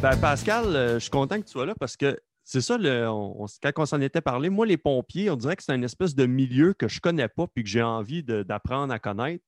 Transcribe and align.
Ben, 0.05 0.21
Pascal, 0.21 0.77
euh, 0.77 0.95
je 0.97 0.99
suis 0.99 1.11
content 1.11 1.41
que 1.41 1.47
tu 1.47 1.53
sois 1.53 1.65
là 1.65 1.75
parce 1.81 1.97
que 1.97 2.21
c'est 2.45 2.61
ça, 2.61 2.77
quand 2.77 3.73
on 3.79 3.87
s'en 3.87 4.03
était 4.03 4.21
parlé, 4.21 4.51
moi, 4.51 4.67
les 4.67 4.77
pompiers, 4.77 5.31
on 5.31 5.37
dirait 5.37 5.57
que 5.57 5.63
c'est 5.63 5.75
une 5.75 5.83
espèce 5.83 6.15
de 6.15 6.27
milieu 6.27 6.75
que 6.75 6.89
je 6.89 6.99
ne 6.99 7.01
connais 7.01 7.27
pas 7.27 7.47
et 7.57 7.63
que 7.63 7.69
j'ai 7.71 7.83
envie 7.83 8.23
d'apprendre 8.23 8.93
à 8.93 8.99
connaître. 8.99 9.43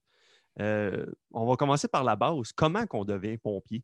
Euh, 0.58 1.04
on 1.30 1.44
va 1.44 1.56
commencer 1.56 1.88
par 1.88 2.04
la 2.04 2.16
base. 2.16 2.52
Comment 2.54 2.86
qu'on 2.86 3.04
devient 3.04 3.36
pompier? 3.36 3.82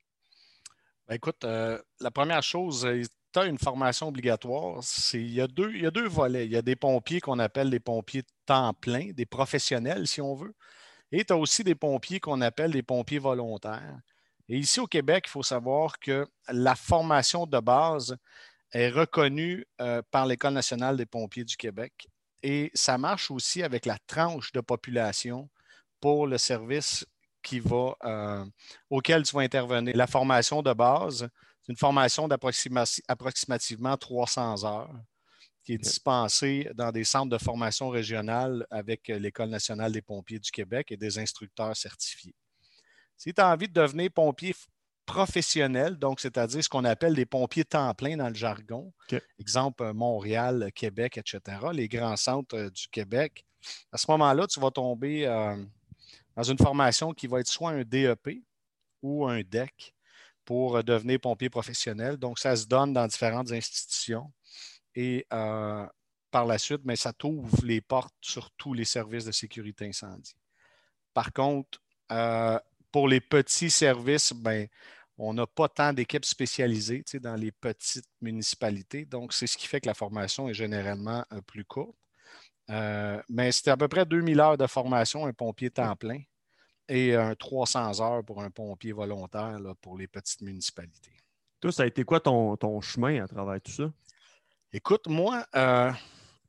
Ben, 1.07 1.17
écoute, 1.17 1.45
euh, 1.45 1.79
la 2.01 2.11
première 2.11 2.43
chose, 2.43 2.89
tu 3.35 3.39
as 3.39 3.45
une 3.45 3.59
formation 3.59 4.09
obligatoire. 4.09 4.81
Il 5.13 5.31
y, 5.31 5.43
a 5.43 5.49
deux, 5.49 5.75
il 5.75 5.83
y 5.83 5.87
a 5.87 5.91
deux 5.91 6.09
volets. 6.09 6.47
Il 6.47 6.53
y 6.53 6.57
a 6.57 6.63
des 6.63 6.77
pompiers 6.77 7.21
qu'on 7.21 7.39
appelle 7.39 7.69
des 7.69 7.81
pompiers 7.81 8.23
temps 8.47 8.73
plein, 8.73 9.11
des 9.13 9.27
professionnels, 9.27 10.07
si 10.07 10.23
on 10.23 10.35
veut. 10.35 10.55
Et 11.11 11.23
tu 11.23 11.35
as 11.35 11.37
aussi 11.37 11.65
des 11.65 11.75
pompiers 11.75 12.19
qu'on 12.19 12.41
appelle 12.41 12.71
des 12.71 12.83
pompiers 12.83 13.19
volontaires. 13.19 13.99
Et 14.49 14.59
ici 14.59 14.81
au 14.81 14.87
Québec, 14.87 15.25
il 15.27 15.31
faut 15.31 15.43
savoir 15.43 15.99
que 15.99 16.27
la 16.49 16.75
formation 16.75 17.47
de 17.47 17.61
base 17.61 18.17
est 18.73 18.89
reconnue 18.89 19.67
euh, 19.81 20.03
par 20.11 20.27
l'École 20.27 20.55
nationale 20.55 20.97
des 20.97 21.07
pompiers 21.07 21.45
du 21.45 21.57
Québec. 21.57 22.09
Et 22.43 22.71
ça 22.75 22.99
marche 22.99 23.31
aussi 23.31 23.63
avec 23.63 23.87
la 23.87 23.99
tranche 24.07 24.53
de 24.53 24.61
population 24.61 25.49
pour 26.01 26.27
le 26.27 26.39
service 26.39 27.07
qui 27.43 27.61
va, 27.61 27.95
euh, 28.05 28.45
auquel 28.91 29.23
tu 29.23 29.35
vas 29.37 29.43
intervenir. 29.43 29.97
La 29.97 30.07
formation 30.07 30.63
de 30.63 30.73
base, 30.73 31.29
c'est 31.63 31.73
une 31.73 31.79
formation 31.79 32.29
d'approximativement 32.29 33.97
300 33.97 34.65
heures 34.65 35.01
qui 35.65 35.75
est 35.75 35.79
dispensée 35.79 36.69
dans 36.75 36.91
des 36.91 37.05
centres 37.05 37.31
de 37.31 37.39
formation 37.39 37.89
régionale 37.89 38.67
avec 38.71 39.07
l'École 39.09 39.51
nationale 39.51 39.93
des 39.93 40.03
pompiers 40.03 40.41
du 40.41 40.51
Québec 40.51 40.91
et 40.91 40.97
des 40.97 41.19
instructeurs 41.19 41.77
certifiés. 41.77 42.35
Si 43.23 43.33
tu 43.33 43.41
as 43.41 43.49
envie 43.49 43.69
de 43.69 43.73
devenir 43.73 44.11
pompier 44.11 44.53
professionnel, 45.07 45.97
donc 45.97 46.19
c'est-à-dire 46.19 46.65
ce 46.65 46.69
qu'on 46.69 46.85
appelle 46.85 47.15
des 47.15 47.25
pompiers 47.25 47.65
temps 47.65 47.95
plein 47.95 48.17
dans 48.17 48.27
le 48.27 48.35
jargon, 48.35 48.93
exemple 49.39 49.85
euh, 49.85 49.93
Montréal, 49.93 50.73
Québec, 50.75 51.19
etc., 51.19 51.41
les 51.73 51.87
grands 51.87 52.17
centres 52.17 52.57
euh, 52.57 52.69
du 52.69 52.89
Québec, 52.89 53.47
à 53.93 53.97
ce 53.97 54.11
moment-là, 54.11 54.49
tu 54.49 54.59
vas 54.59 54.73
tomber 54.73 55.25
euh, 55.29 55.57
dans 56.35 56.43
une 56.43 56.59
formation 56.59 57.13
qui 57.13 57.29
va 57.29 57.39
être 57.39 57.47
soit 57.47 57.71
un 57.71 57.85
DEP 57.85 58.43
ou 59.03 59.25
un 59.29 59.43
DEC 59.43 59.95
pour 60.45 60.83
devenir 60.83 61.21
pompier 61.21 61.49
professionnel. 61.49 62.17
Donc, 62.17 62.41
ça 62.41 62.57
se 62.57 62.67
donne 62.67 62.93
dans 62.93 63.07
différentes 63.07 63.53
institutions. 63.53 64.33
Et 64.97 65.25
par 65.31 66.45
la 66.45 66.59
suite, 66.59 66.81
mais 66.83 66.97
ça 66.97 67.13
t'ouvre 67.13 67.65
les 67.65 67.81
portes 67.81 68.17
sur 68.21 68.51
tous 68.57 68.75
les 68.75 68.85
services 68.85 69.27
de 69.27 69.33
sécurité 69.33 69.87
incendie. 69.87 70.35
Par 71.15 71.33
contre, 71.33 71.79
pour 72.93 73.09
les 73.09 73.21
petits 73.21 73.71
services, 73.71 74.33
ben, 74.33 74.69
on 75.19 75.35
n'a 75.35 75.47
pas 75.47 75.69
tant 75.69 75.93
d'équipes 75.93 76.25
spécialisées 76.25 77.05
dans 77.15 77.37
les 77.37 77.53
petites 77.53 78.09
municipalités. 78.21 79.05
Donc, 79.05 79.33
c'est 79.33 79.47
ce 79.47 79.57
qui 79.57 79.67
fait 79.67 79.81
que 79.81 79.87
la 79.87 79.95
formation 79.95 80.49
est 80.49 80.55
généralement 80.55 81.25
euh, 81.33 81.41
plus 81.41 81.65
courte. 81.65 81.97
Euh, 82.71 83.21
mais 83.29 83.53
c'était 83.53 83.71
à 83.71 83.77
peu 83.77 83.89
près 83.89 84.07
2000 84.07 84.41
heures 84.41 84.57
de 84.57 84.67
formation, 84.67 85.27
un 85.27 85.33
pompier 85.33 85.71
temps 85.71 85.97
plein, 85.97 86.21
et 86.89 87.15
un 87.15 87.35
300 87.35 88.01
heures 88.01 88.25
pour 88.25 88.43
un 88.43 88.51
pompier 88.51 88.93
volontaire 88.93 89.59
pour 89.81 89.99
les 89.99 90.07
petites 90.07 90.43
municipalités. 90.43 91.17
Toi, 91.61 91.73
ça 91.73 91.85
a 91.85 91.87
été 91.87 92.05
quoi 92.05 92.21
ton, 92.21 92.81
chemin 92.81 93.23
à 93.23 93.29
travers 93.29 93.61
tout 93.61 93.73
ça? 93.73 93.93
Écoute, 94.73 95.07
moi, 95.07 95.47
euh, 95.55 95.93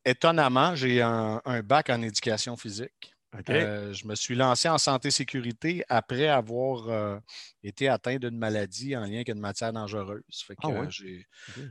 étonnamment, 0.06 0.76
j'ai 0.76 1.02
un, 1.02 1.42
bac 1.64 1.90
en 1.90 2.02
éducation 2.02 2.56
physique. 2.58 3.13
Euh, 3.50 3.94
je 3.94 4.06
me 4.08 4.16
suis 4.16 4.36
lancé 4.36 4.70
en 4.70 4.78
santé-sécurité 4.78 5.84
après 5.90 6.28
avoir 6.28 6.88
euh, 6.90 7.20
été 7.64 7.90
atteint 7.90 8.18
d'une 8.18 8.38
maladie 8.38 8.96
en 8.96 9.02
lien 9.02 9.16
avec 9.16 9.30
une 9.30 9.40
matière 9.40 9.74
dangereuse. 9.74 10.22
Ah 10.62 10.68
euh, 10.70 10.88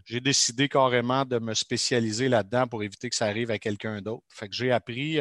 j'ai, 0.04 0.20
décidé 0.20 0.68
carrément 0.68 1.24
de 1.24 1.38
me 1.38 1.54
spécialiser 1.54 2.28
là-dedans 2.28 2.66
pour 2.66 2.82
éviter 2.82 3.08
que 3.08 3.16
ça 3.16 3.26
arrive 3.26 3.50
à 3.50 3.58
quelqu'un 3.58 4.02
d'autre. 4.02 4.24
Fait 4.28 4.48
que 4.48 4.54
j'ai 4.54 4.72
appris 4.72 5.18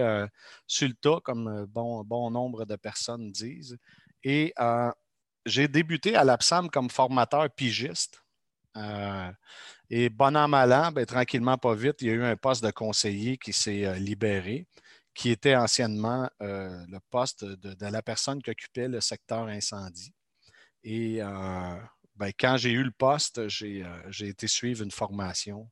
sur 0.65 0.87
le 0.87 0.93
tas, 0.95 1.19
comme 1.23 1.65
bon, 1.69 2.03
bon 2.03 2.31
nombre 2.31 2.65
de 2.65 2.75
personnes 2.75 3.31
disent. 3.31 3.77
Et 4.23 4.53
j'ai 5.45 5.67
débuté 5.67 6.15
à 6.15 6.23
l'APSAM 6.23 6.69
comme 6.69 6.89
formateur 6.89 7.49
pigiste. 7.51 8.23
et 9.89 10.09
bon 10.09 10.35
an, 10.35 10.47
mal 10.47 10.73
an, 10.73 10.91
ben, 10.91 11.05
tranquillement, 11.05 11.57
pas 11.57 11.75
vite, 11.75 12.01
il 12.01 12.07
y 12.07 12.09
a 12.11 12.13
eu 12.13 12.23
un 12.23 12.35
poste 12.35 12.63
de 12.63 12.71
conseiller 12.71 13.37
qui 13.37 13.53
s'est 13.53 13.99
libéré 13.99 14.65
qui 15.13 15.29
était 15.29 15.55
anciennement 15.55 16.29
euh, 16.41 16.85
le 16.87 16.99
poste 17.09 17.43
de, 17.43 17.85
la 17.85 18.01
personne 18.01 18.41
qui 18.41 18.49
occupait 18.49 18.87
le 18.87 19.01
secteur 19.01 19.47
incendie. 19.47 20.13
Et 20.83 21.21
euh, 21.21 21.75
ben, 22.15 22.31
quand 22.39 22.57
j'ai 22.57 22.71
eu 22.71 22.83
le 22.83 22.91
poste, 22.91 23.47
j'ai 23.47 23.83
euh, 23.83 24.25
été 24.25 24.47
suivre 24.47 24.83
une 24.83 24.91
formation 24.91 25.69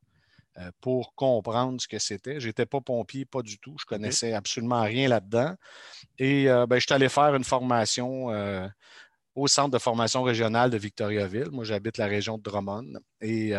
pour 0.81 1.15
comprendre 1.15 1.79
ce 1.79 1.87
que 1.87 1.99
c'était. 1.99 2.41
Je 2.41 2.47
n'étais 2.47 2.65
pas 2.65 2.81
pompier, 2.81 3.23
pas 3.23 3.41
du 3.41 3.57
tout. 3.59 3.77
Je 3.79 3.85
connaissais 3.85 4.33
absolument 4.33 4.81
rien 4.81 5.07
là-dedans. 5.07 5.55
Et 6.17 6.47
ben, 6.47 6.75
je 6.75 6.79
suis 6.81 6.93
allé 6.93 7.07
faire 7.07 7.33
une 7.33 7.45
formation 7.45 8.27
au 9.35 9.47
Centre 9.47 9.69
de 9.69 9.77
formation 9.77 10.21
régionale 10.21 10.69
de 10.69 10.77
Victoriaville. 10.77 11.49
Moi, 11.53 11.63
j'habite 11.63 11.97
la 11.97 12.07
région 12.07 12.37
de 12.37 12.43
Drummond. 12.43 12.99
Et 13.21 13.53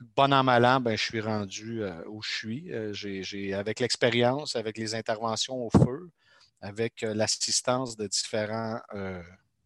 bon 0.00 0.32
an, 0.32 0.44
mal 0.44 0.64
an, 0.64 0.80
ben, 0.80 0.96
je 0.96 1.02
suis 1.02 1.20
rendu 1.20 1.82
euh, 1.82 2.02
où 2.06 2.22
je 2.22 2.30
suis. 2.30 2.72
Euh, 2.72 3.58
avec 3.58 3.80
l'expérience, 3.80 4.56
avec 4.56 4.78
les 4.78 4.94
interventions 4.94 5.56
au 5.56 5.70
feu, 5.70 6.10
avec 6.60 7.02
euh, 7.02 7.14
l'assistance 7.14 7.96
de 7.96 8.06
différents 8.06 8.80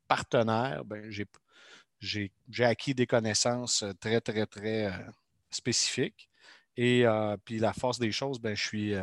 partenaires, 0.08 0.84
ben, 0.84 1.10
j'ai, 2.00 2.30
acquis 2.60 2.94
des 2.94 3.06
connaissances 3.06 3.84
très, 4.00 4.20
très, 4.20 4.46
très 4.46 4.92
spécifiques. 5.50 6.28
Et 6.76 7.04
puis 7.44 7.58
la 7.58 7.72
force 7.72 7.98
des 7.98 8.12
choses, 8.12 8.40
ben, 8.40 8.56
je 8.56 8.62
suis 8.62 8.94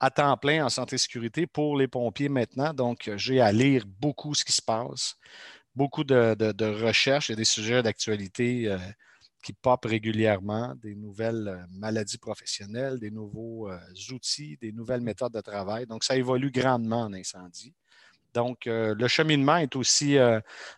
à 0.00 0.10
temps 0.10 0.36
plein 0.36 0.64
en 0.64 0.68
santé 0.68 0.96
et 0.96 0.98
sécurité 0.98 1.46
pour 1.46 1.76
les 1.76 1.88
pompiers 1.88 2.28
maintenant. 2.28 2.72
Donc, 2.72 3.10
j'ai 3.16 3.40
à 3.40 3.52
lire 3.52 3.84
beaucoup 3.86 4.34
ce 4.34 4.44
qui 4.44 4.52
se 4.52 4.62
passe, 4.62 5.16
beaucoup 5.74 6.04
de, 6.04 6.34
de 6.34 6.84
recherches 6.84 7.30
et 7.30 7.36
des 7.36 7.44
sujets 7.44 7.82
d'actualité 7.82 8.76
qui 9.42 9.52
pop 9.52 9.84
régulièrement, 9.84 10.74
des 10.76 10.94
nouvelles 10.94 11.48
euh, 11.48 11.66
maladies 11.72 12.18
professionnelles, 12.18 12.98
des 12.98 13.10
nouveaux 13.10 13.68
euh, 13.68 13.78
outils, 14.12 14.56
des 14.60 14.72
nouvelles 14.72 15.00
méthodes 15.00 15.32
de 15.32 15.40
travail. 15.40 15.86
Donc, 15.86 16.04
ça 16.04 16.16
évolue 16.16 16.50
grandement 16.50 17.02
en 17.02 17.12
incendie. 17.12 17.74
Donc, 18.34 18.66
euh, 18.66 18.94
le 18.94 19.08
cheminement 19.08 19.56
est 19.56 19.76
aussi 19.76 20.16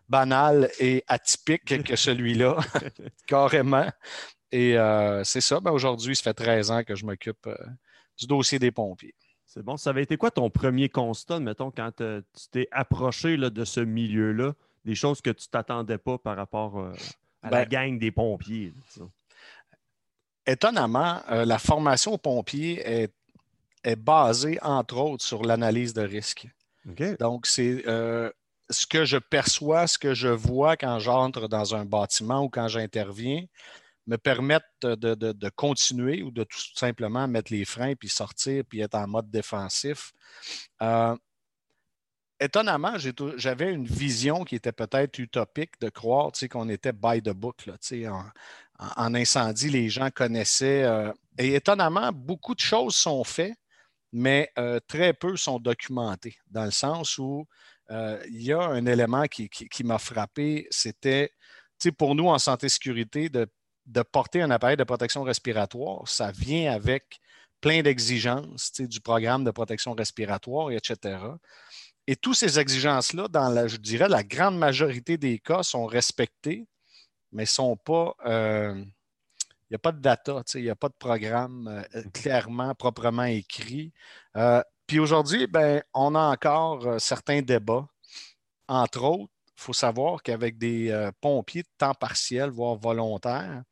banal 0.09 0.71
et 0.81 1.05
atypique 1.07 1.85
que 1.85 1.95
celui-là, 1.97 2.57
carrément. 3.27 3.89
Et 4.51 4.77
c'est 5.25 5.41
ça. 5.41 5.61
Ben, 5.61 5.73
aujourd'hui, 5.73 6.17
ça 6.17 6.23
fait 6.23 6.35
13 6.35 6.71
ans 6.71 6.85
que 6.85 6.95
je 6.95 7.05
m'occupe 7.05 7.49
du 8.17 8.27
dossier 8.27 8.59
des 8.59 8.71
pompiers. 8.71 9.15
C'est 9.47 9.63
bon. 9.63 9.77
Ça 9.77 9.91
avait 9.91 10.03
été 10.03 10.17
quoi 10.17 10.31
ton 10.31 10.49
premier 10.49 10.89
constat, 10.89 11.41
mettons, 11.41 11.71
quand 11.71 11.91
tu 11.97 12.49
t'es 12.51 12.69
approché 12.71 13.37
là, 13.37 13.51
de 13.51 13.65
ce 13.65 13.81
milieu-là, 13.81 14.55
des 14.85 14.95
choses 14.95 15.21
que 15.21 15.31
tu 15.31 15.49
t'attendais 15.49 15.99
pas 15.99 16.19
par 16.19 16.37
rapport 16.37 16.93
à 17.45 17.51
la 17.51 17.65
ben 17.65 17.69
gang 17.69 17.99
des 17.99 18.11
pompiers? 18.11 18.73
Étonnamment, 20.47 21.21
euh, 21.31 21.45
la 21.45 21.59
formation 21.59 22.15
aux 22.15 22.19
pompiers 22.19 23.09
est, 23.85 23.97
basée, 23.97 24.59
entre 24.63 24.97
autres, 24.97 25.25
sur 25.25 25.45
l'analyse 25.45 25.93
de 25.93 26.03
risque. 26.03 26.49
Donc, 27.19 27.47
c'est 27.47 27.87
euh, 27.87 28.31
ce 28.71 28.87
que 28.87 29.05
je 29.05 29.19
perçois, 29.19 29.87
ce 29.87 29.99
que 29.99 30.15
je 30.15 30.29
vois 30.29 30.77
quand 30.77 30.99
j'entre 30.99 31.49
dans 31.49 31.75
un 31.75 31.85
bâtiment 31.85 32.45
ou 32.45 32.49
quand 32.49 32.69
j'interviens, 32.69 33.45
me 34.07 34.17
permettent 34.17 34.65
de, 34.83 35.49
continuer 35.51 36.23
ou 36.23 36.31
de 36.31 36.45
tout 36.45 36.59
simplement 36.75 37.27
mettre 37.27 37.53
les 37.53 37.65
freins 37.65 37.95
puis 37.95 38.09
sortir 38.09 38.65
puis 38.69 38.81
être 38.81 38.95
en 38.95 39.07
mode 39.07 39.31
défensif. 39.31 40.13
Euh, 40.83 41.17
étonnamment, 42.45 42.95
j'avais 43.37 43.73
une 43.73 43.87
vision 43.87 44.45
qui 44.45 44.57
était 44.57 44.73
peut-être 44.73 45.19
utopique 45.19 45.81
de 45.81 45.89
croire 45.89 46.33
qu'on 46.51 46.69
était 46.69 46.93
by 46.93 47.23
the 47.23 47.31
book. 47.31 47.67
Là, 47.67 47.77
en, 48.79 49.15
incendie, 49.15 49.71
les 49.71 49.89
gens 49.89 50.11
connaissaient. 50.11 50.85
Euh, 50.85 51.13
et 51.39 51.55
étonnamment, 51.55 52.11
beaucoup 52.13 52.55
de 52.55 52.61
choses 52.61 52.95
sont 52.95 53.23
faites, 53.25 53.57
mais 54.13 54.51
euh, 54.59 54.81
très 54.87 55.13
peu 55.13 55.37
sont 55.37 55.59
documentées, 55.59 56.37
dans 56.51 56.65
le 56.65 56.71
sens 56.71 57.19
où 57.19 57.47
il 57.91 58.43
y 58.43 58.53
a 58.53 58.63
un 58.63 58.87
élément 58.87 59.27
qui, 59.27 59.85
m'a 59.85 59.99
frappé, 59.99 60.67
c'était 60.71 61.31
pour 61.99 62.15
nous 62.15 62.29
en 62.29 62.39
santé-sécurité 62.39 63.29
de 63.29 63.47
de 63.87 64.03
porter 64.03 64.43
un 64.43 64.51
appareil 64.51 64.77
de 64.77 64.85
protection 64.85 65.23
respiratoire, 65.23 66.09
ça 66.09 66.33
vient 66.33 66.73
avec 66.73 67.21
plein 67.61 67.83
d'exigences 67.83 68.73
du 68.79 69.01
programme 69.01 69.45
de 69.45 69.51
protection 69.51 69.95
respiratoire, 69.95 70.71
etc. 70.71 71.19
Et 72.07 72.17
toutes 72.17 72.37
ces 72.37 72.59
exigences-là, 72.59 73.29
dans 73.29 73.49
la, 73.49 73.67
je 73.67 73.77
dirais, 73.77 74.09
la 74.09 74.23
grande 74.23 74.59
majorité 74.59 75.17
des 75.17 75.39
cas, 75.39 75.63
sont 75.63 75.87
respectées, 75.87 76.67
mais 77.33 77.47
sont 77.47 77.77
pas. 77.77 78.15
Euh, 78.27 78.75
il 78.77 79.73
n'y 79.73 79.77
a 79.77 79.79
pas 79.79 79.93
de 79.93 80.01
data, 80.01 80.43
il 80.55 80.63
n'y 80.63 80.71
a 80.71 80.77
pas 80.77 80.89
de 80.89 80.95
programme 80.99 81.69
euh, 81.95 82.03
clairement, 82.13 82.75
proprement 82.75 83.25
écrit. 83.25 83.93
Euh, 84.37 84.63
puis 84.87 84.99
aujourd'hui, 84.99 85.47
ben, 85.47 85.83
on 85.95 86.15
a 86.15 86.21
encore 86.21 87.01
certains 87.01 87.41
débats. 87.41 87.87
Entre 88.69 89.03
autres, 89.03 89.33
il 89.57 89.63
faut 89.63 89.73
savoir 89.73 90.23
qu'avec 90.23 90.59
des 90.59 91.11
pompiers 91.21 91.63
de 91.63 91.69
temps 91.79 91.95
partiel, 91.95 92.51
voire 92.51 92.77
volontaires, 92.77 93.63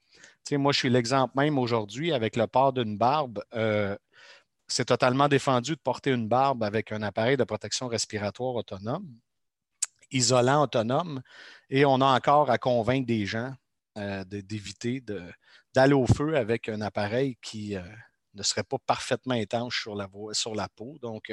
moi, 0.53 0.73
je 0.73 0.79
suis 0.79 0.91
l'exemple 0.91 1.33
même 1.37 1.59
aujourd'hui 1.59 2.13
avec 2.13 2.37
le 2.37 2.47
port 2.47 2.73
d'une 2.73 2.97
barbe. 2.97 3.43
Euh, 4.73 4.77
c'est 4.77 4.85
totalement 4.85 5.29
défendu 5.29 5.73
de 5.73 5.81
porter 5.81 6.11
une 6.11 6.29
barbe 6.29 6.63
avec 6.63 6.93
un 6.93 7.03
appareil 7.03 7.37
de 7.37 7.45
protection 7.45 7.89
respiratoire 7.89 8.55
autonome, 8.55 9.07
isolant 10.11 10.63
autonome, 10.63 11.23
et 11.71 11.85
on 11.85 12.01
a 12.01 12.07
encore 12.07 12.51
à 12.51 12.59
convaincre 12.59 13.07
des 13.07 13.27
gens 13.27 13.55
euh, 13.99 14.25
d'éviter 14.25 15.03
d'aller 15.75 15.95
au 15.95 16.07
feu 16.07 16.37
avec 16.37 16.69
un 16.69 16.81
appareil 16.81 17.37
qui 17.43 17.77
euh, 17.77 17.83
ne 18.35 18.43
serait 18.43 18.63
pas 18.63 18.79
parfaitement 18.87 19.35
étanche 19.35 19.83
sur 19.83 19.95
la, 19.95 20.09
sur 20.33 20.55
la 20.55 20.69
peau. 20.69 20.97
Donc, 21.03 21.33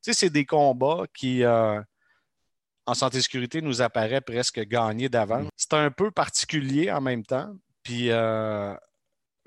c'est 0.00 0.30
des 0.30 0.46
combats 0.46 1.04
qui 1.12 1.44
en 1.44 2.94
santé 2.94 3.20
sécurité 3.20 3.60
nous 3.60 3.82
apparaît 3.82 4.20
presque 4.20 4.60
gagnés 4.60 5.08
d'avance. 5.08 5.48
C'est 5.56 5.74
un 5.74 5.90
peu 5.90 6.12
particulier 6.12 6.92
en 6.92 7.00
même 7.00 7.24
temps 7.24 7.52
puis, 7.88 8.10
euh, 8.10 8.74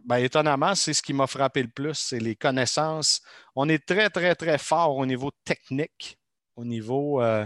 ben, 0.06 0.18
étonnamment, 0.18 0.76
c'est 0.76 0.94
ce 0.94 1.02
qui 1.02 1.14
m'a 1.14 1.28
frappé 1.28 1.62
le 1.64 1.70
plus, 1.70 1.96
c'est 1.96 2.20
les 2.20 2.36
connaissances. 2.36 3.22
On 3.56 3.70
est 3.70 3.86
très, 3.86 4.10
très, 4.10 4.36
très 4.36 4.58
fort 4.58 4.96
au 4.98 5.06
niveau 5.06 5.32
technique, 5.44 6.20
au 6.56 6.66
niveau. 6.66 7.22
Euh, 7.22 7.46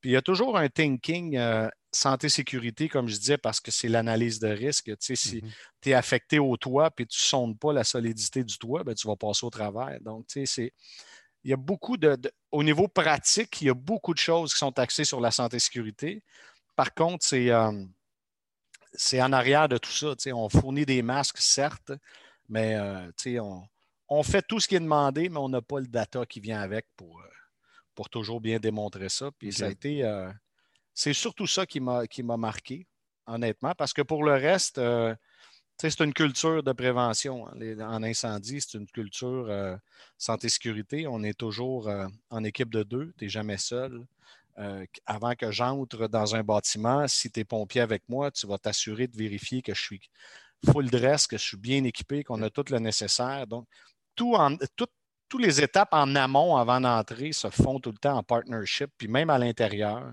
puis 0.00 0.10
il 0.10 0.12
y 0.12 0.16
a 0.16 0.22
toujours 0.22 0.56
un 0.56 0.68
thinking 0.68 1.36
euh, 1.36 1.68
santé-sécurité, 1.92 2.88
comme 2.88 3.08
je 3.08 3.16
disais, 3.16 3.38
parce 3.38 3.60
que 3.60 3.70
c'est 3.70 3.88
l'analyse 3.88 4.38
de 4.40 4.48
risque. 4.48 4.86
Tu 4.86 4.96
sais, 5.00 5.16
si 5.16 5.38
mm-hmm. 5.38 5.52
tu 5.82 5.90
es 5.90 5.94
affecté 5.94 6.38
au 6.38 6.56
toit 6.56 6.90
puis 6.90 7.06
tu 7.06 7.22
ne 7.22 7.26
sondes 7.26 7.58
pas 7.58 7.72
la 7.72 7.84
solidité 7.84 8.44
du 8.44 8.58
toit, 8.58 8.84
ben, 8.84 8.94
tu 8.94 9.06
vas 9.06 9.16
passer 9.16 9.44
au 9.44 9.50
travers. 9.50 10.00
Donc, 10.00 10.26
tu 10.26 10.40
sais, 10.40 10.46
c'est. 10.46 10.72
Il 11.42 11.50
y 11.50 11.54
a 11.54 11.56
beaucoup 11.56 11.96
de, 11.96 12.18
Au 12.52 12.62
niveau 12.62 12.86
pratique, 12.86 13.62
il 13.62 13.68
y 13.68 13.70
a 13.70 13.74
beaucoup 13.74 14.12
de 14.12 14.18
choses 14.18 14.52
qui 14.52 14.58
sont 14.58 14.78
axées 14.78 15.04
sur 15.04 15.20
la 15.22 15.30
santé-sécurité. 15.30 16.22
Par 16.76 16.92
contre, 16.92 17.24
c'est 17.24 17.50
c'est 18.92 19.22
en 19.22 19.32
arrière 19.32 19.68
de 19.68 19.78
tout 19.78 19.90
ça. 19.90 20.14
On 20.32 20.48
fournit 20.48 20.86
des 20.86 21.02
masques, 21.02 21.38
certes, 21.38 21.92
mais 22.48 22.74
euh, 22.74 23.10
on, 24.08 24.22
fait 24.22 24.42
tout 24.42 24.60
ce 24.60 24.68
qui 24.68 24.74
est 24.74 24.80
demandé, 24.80 25.28
mais 25.28 25.38
on 25.38 25.48
n'a 25.48 25.62
pas 25.62 25.80
le 25.80 25.86
data 25.86 26.26
qui 26.26 26.40
vient 26.40 26.60
avec 26.60 26.86
pour, 26.96 27.20
euh, 27.20 27.28
pour 27.94 28.10
toujours 28.10 28.40
bien 28.40 28.58
démontrer 28.58 29.08
ça. 29.08 29.30
Puis 29.38 29.52
ça 29.52 29.66
a 29.66 29.70
été. 29.70 30.04
Euh, 30.04 30.30
c'est 30.94 31.12
surtout 31.12 31.46
ça 31.46 31.66
qui 31.66 31.80
m'a 31.80 32.36
marqué, 32.36 32.86
honnêtement, 33.26 33.74
parce 33.76 33.92
que 33.92 34.02
pour 34.02 34.24
le 34.24 34.32
reste, 34.32 34.80
c'est 35.78 36.00
une 36.00 36.12
culture 36.12 36.62
de 36.62 36.72
prévention. 36.72 37.46
Hein. 37.48 37.80
en 37.80 38.02
incendie, 38.02 38.60
c'est 38.60 38.76
une 38.76 38.88
culture 38.88 39.78
santé-sécurité. 40.18 41.06
On 41.06 41.22
est 41.22 41.38
toujours 41.38 41.88
en 42.28 42.44
équipe 42.44 42.70
de 42.70 42.82
deux, 42.82 43.14
tu 43.16 43.24
n'es 43.24 43.30
jamais 43.30 43.56
seul. 43.56 44.04
Euh, 44.60 44.84
avant 45.06 45.34
que 45.34 45.50
j'entre 45.50 46.06
dans 46.08 46.34
un 46.34 46.42
bâtiment, 46.42 47.08
si 47.08 47.30
tu 47.30 47.40
es 47.40 47.44
pompier 47.44 47.80
avec 47.80 48.02
moi, 48.08 48.30
tu 48.30 48.46
vas 48.46 48.58
t'assurer 48.58 49.06
de 49.06 49.16
vérifier 49.16 49.62
que 49.62 49.74
je 49.74 49.80
suis 49.80 50.00
full 50.70 50.90
dress, 50.90 51.26
que 51.26 51.38
je 51.38 51.44
suis 51.44 51.56
bien 51.56 51.82
équipé, 51.84 52.24
qu'on 52.24 52.42
a 52.42 52.50
tout 52.50 52.64
le 52.70 52.78
nécessaire. 52.78 53.46
Donc, 53.46 53.66
tout 54.14 54.34
en, 54.34 54.56
toutes 54.76 55.40
les 55.40 55.62
étapes 55.62 55.90
en 55.92 56.14
amont 56.14 56.56
avant 56.56 56.80
d'entrer 56.80 57.32
se 57.32 57.48
font 57.48 57.80
tout 57.80 57.92
le 57.92 57.98
temps 57.98 58.18
en 58.18 58.22
partnership, 58.22 58.90
puis 58.98 59.08
même 59.08 59.30
à 59.30 59.38
l'intérieur, 59.38 60.12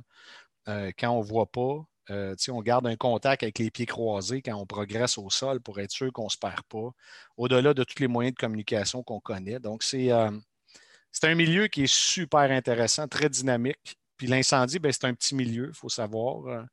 euh, 0.69 0.91
quand 0.97 1.11
on 1.11 1.21
ne 1.21 1.27
voit 1.27 1.51
pas, 1.51 1.85
euh, 2.09 2.35
on 2.49 2.61
garde 2.61 2.87
un 2.87 2.95
contact 2.95 3.43
avec 3.43 3.59
les 3.59 3.69
pieds 3.69 3.85
croisés 3.85 4.41
quand 4.41 4.55
on 4.55 4.65
progresse 4.65 5.17
au 5.17 5.29
sol 5.29 5.59
pour 5.59 5.79
être 5.81 5.91
sûr 5.91 6.13
qu'on 6.13 6.25
ne 6.25 6.29
se 6.29 6.37
perd 6.37 6.61
pas, 6.69 6.89
au-delà 7.35 7.73
de 7.73 7.83
tous 7.83 7.99
les 7.99 8.07
moyens 8.07 8.33
de 8.35 8.39
communication 8.39 9.03
qu'on 9.03 9.19
connaît. 9.19 9.59
Donc, 9.59 9.83
c'est 9.83 10.11
un 10.11 11.35
milieu 11.35 11.67
qui 11.67 11.83
est 11.83 11.93
super 11.93 12.49
intéressant, 12.51 13.09
très 13.09 13.29
dynamique. 13.29 13.97
Puis 14.17 14.27
l'incendie, 14.27 14.79
ben, 14.79 14.91
c'est 14.91 15.05
un 15.05 15.13
petit 15.13 15.35
milieu, 15.35 15.67
il 15.69 15.73
faut 15.75 15.89
savoir. 15.89 16.47
Euh, 16.47 16.63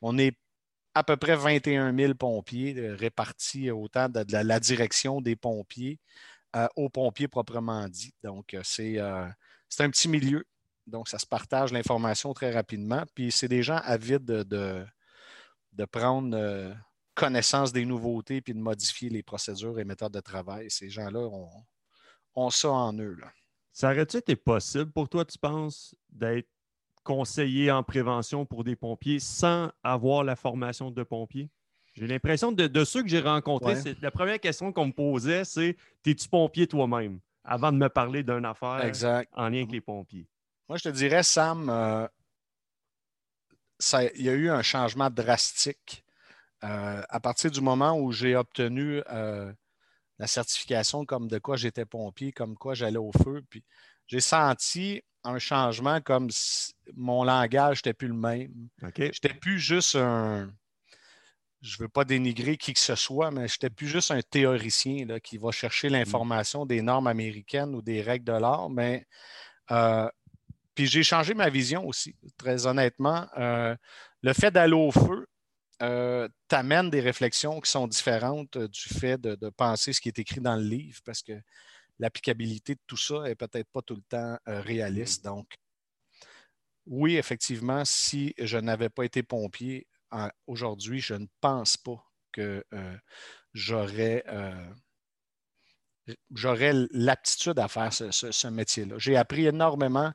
on 0.00 0.18
est 0.18 0.36
à 0.94 1.04
peu 1.04 1.16
près 1.16 1.36
21 1.36 1.96
000 1.96 2.14
pompiers 2.14 2.74
euh, 2.78 2.94
répartis 2.94 3.70
autant 3.70 4.08
de, 4.08 4.24
la, 4.30 4.60
direction 4.60 5.20
des 5.20 5.36
pompiers 5.36 6.00
euh, 6.56 6.66
aux 6.76 6.88
pompiers 6.88 7.28
proprement 7.28 7.88
dit. 7.88 8.14
Donc, 8.22 8.56
c'est 8.62 8.98
un 8.98 9.34
petit 9.90 10.08
milieu. 10.08 10.44
Donc, 10.86 11.08
ça 11.08 11.18
se 11.18 11.26
partage 11.26 11.72
l'information 11.72 12.32
très 12.32 12.52
rapidement. 12.52 13.04
Puis, 13.14 13.32
c'est 13.32 13.48
des 13.48 13.62
gens 13.62 13.80
avides 13.84 14.24
de, 14.24 14.84
de, 15.72 15.84
prendre 15.86 16.74
connaissance 17.14 17.72
des 17.72 17.84
nouveautés 17.84 18.40
puis 18.40 18.54
de 18.54 18.58
modifier 18.58 19.08
les 19.08 19.22
procédures 19.22 19.78
et 19.78 19.84
méthodes 19.84 20.12
de 20.12 20.20
travail. 20.20 20.70
Ces 20.70 20.90
gens-là 20.90 21.20
ont, 21.20 21.64
ont, 22.34 22.50
ça 22.50 22.70
en 22.70 22.92
eux. 22.98 23.16
Là. 23.20 23.32
Ça 23.72 23.90
aurait-tu 23.90 24.18
été 24.18 24.36
possible 24.36 24.92
pour 24.92 25.08
toi, 25.08 25.24
tu 25.24 25.36
penses, 25.36 25.96
d'être 26.08 26.48
conseiller 27.04 27.70
en 27.70 27.82
prévention 27.82 28.44
pour 28.44 28.64
des 28.64 28.74
pompiers 28.74 29.20
sans 29.20 29.70
avoir 29.84 30.24
la 30.24 30.34
formation 30.34 30.90
de 30.90 31.02
pompier? 31.02 31.50
J'ai 31.94 32.08
l'impression 32.08 32.50
de, 32.50 32.84
ceux 32.84 33.02
que 33.02 33.08
j'ai 33.08 33.20
rencontrés, 33.20 33.76
la 34.02 34.10
première 34.10 34.40
question 34.40 34.72
qu'on 34.72 34.86
me 34.86 34.92
posait, 34.92 35.44
c'est 35.44 35.76
Es-tu 36.04 36.28
pompier 36.28 36.66
toi-même? 36.66 37.20
Avant 37.44 37.70
de 37.70 37.76
me 37.76 37.88
parler 37.88 38.22
d'une 38.22 38.44
affaire 38.44 39.26
en 39.32 39.48
lien 39.48 39.58
avec 39.58 39.70
les 39.70 39.80
pompiers. 39.80 40.26
Moi, 40.68 40.78
je 40.78 40.84
te 40.84 40.88
dirais, 40.88 41.22
Sam, 41.22 41.68
euh, 41.68 42.08
il 44.16 44.22
y 44.22 44.28
a 44.28 44.32
eu 44.32 44.48
un 44.50 44.62
changement 44.62 45.10
drastique 45.10 46.04
euh, 46.64 47.02
à 47.08 47.20
partir 47.20 47.50
du 47.50 47.60
moment 47.60 47.98
où 47.98 48.10
j'ai 48.10 48.34
obtenu 48.34 49.02
euh, 49.10 49.52
la 50.18 50.26
certification 50.26 51.04
comme 51.04 51.28
de 51.28 51.38
quoi 51.38 51.56
j'étais 51.56 51.84
pompier, 51.84 52.32
comme 52.32 52.56
quoi 52.56 52.74
j'allais 52.74 52.96
au 52.96 53.12
feu. 53.12 53.42
Puis 53.50 53.62
j'ai 54.06 54.20
senti 54.20 55.02
un 55.24 55.38
changement 55.38 56.00
comme 56.00 56.30
si 56.30 56.74
mon 56.94 57.24
langage 57.24 57.78
n'était 57.78 57.94
plus 57.94 58.08
le 58.08 58.14
même. 58.14 58.68
Je 58.80 59.04
n'étais 59.04 59.34
plus 59.34 59.58
juste 59.58 59.96
un. 59.96 60.50
Je 61.62 61.76
ne 61.78 61.84
veux 61.84 61.88
pas 61.88 62.04
dénigrer 62.04 62.58
qui 62.58 62.74
que 62.74 62.80
ce 62.80 62.94
soit, 62.94 63.30
mais 63.30 63.48
je 63.48 63.54
n'étais 63.54 63.70
plus 63.70 63.88
juste 63.88 64.10
un 64.10 64.20
théoricien 64.20 65.06
là, 65.06 65.18
qui 65.18 65.38
va 65.38 65.50
chercher 65.50 65.88
l'information 65.88 66.66
des 66.66 66.82
normes 66.82 67.06
américaines 67.06 67.74
ou 67.74 67.80
des 67.80 68.02
règles 68.02 68.26
de 68.26 68.32
l'art, 68.32 68.68
mais 68.68 69.06
euh, 69.70 70.06
puis 70.74 70.86
j'ai 70.86 71.02
changé 71.02 71.32
ma 71.32 71.48
vision 71.48 71.86
aussi, 71.86 72.16
très 72.36 72.66
honnêtement. 72.66 73.26
Euh, 73.38 73.74
le 74.22 74.32
fait 74.34 74.50
d'aller 74.50 74.74
au 74.74 74.90
feu 74.90 75.26
euh, 75.82 76.28
t'amène 76.48 76.90
des 76.90 77.00
réflexions 77.00 77.60
qui 77.60 77.70
sont 77.70 77.86
différentes 77.88 78.58
du 78.58 78.88
fait 78.88 79.20
de, 79.20 79.34
de, 79.34 79.48
penser 79.48 79.92
ce 79.92 80.00
qui 80.00 80.08
est 80.08 80.18
écrit 80.18 80.40
dans 80.40 80.56
le 80.56 80.62
livre, 80.64 81.00
parce 81.04 81.22
que 81.22 81.32
l'applicabilité 81.98 82.74
de 82.74 82.80
tout 82.86 82.96
ça 82.96 83.22
n'est 83.22 83.34
peut-être 83.34 83.68
pas 83.72 83.82
tout 83.82 83.94
le 83.94 84.02
temps 84.02 84.38
euh, 84.48 84.60
réaliste. 84.60 85.24
Mm. 85.24 85.28
Donc, 85.28 85.54
oui, 86.86 87.16
effectivement, 87.16 87.84
si 87.84 88.34
je 88.38 88.58
n'avais 88.58 88.90
pas 88.90 89.04
été 89.04 89.22
pompier 89.22 89.86
aujourd'hui, 90.46 91.00
je 91.00 91.14
ne 91.14 91.26
pense 91.40 91.76
pas 91.76 92.04
que 92.32 92.64
euh, 92.72 92.96
j'aurais 93.52 94.24
euh, 94.28 94.70
j'aurais 96.34 96.72
l'aptitude 96.90 97.58
à 97.58 97.68
faire 97.68 97.92
ce, 97.92 98.48
métier-là. 98.48 98.96
J'ai 98.98 99.16
appris 99.16 99.46
énormément 99.46 100.12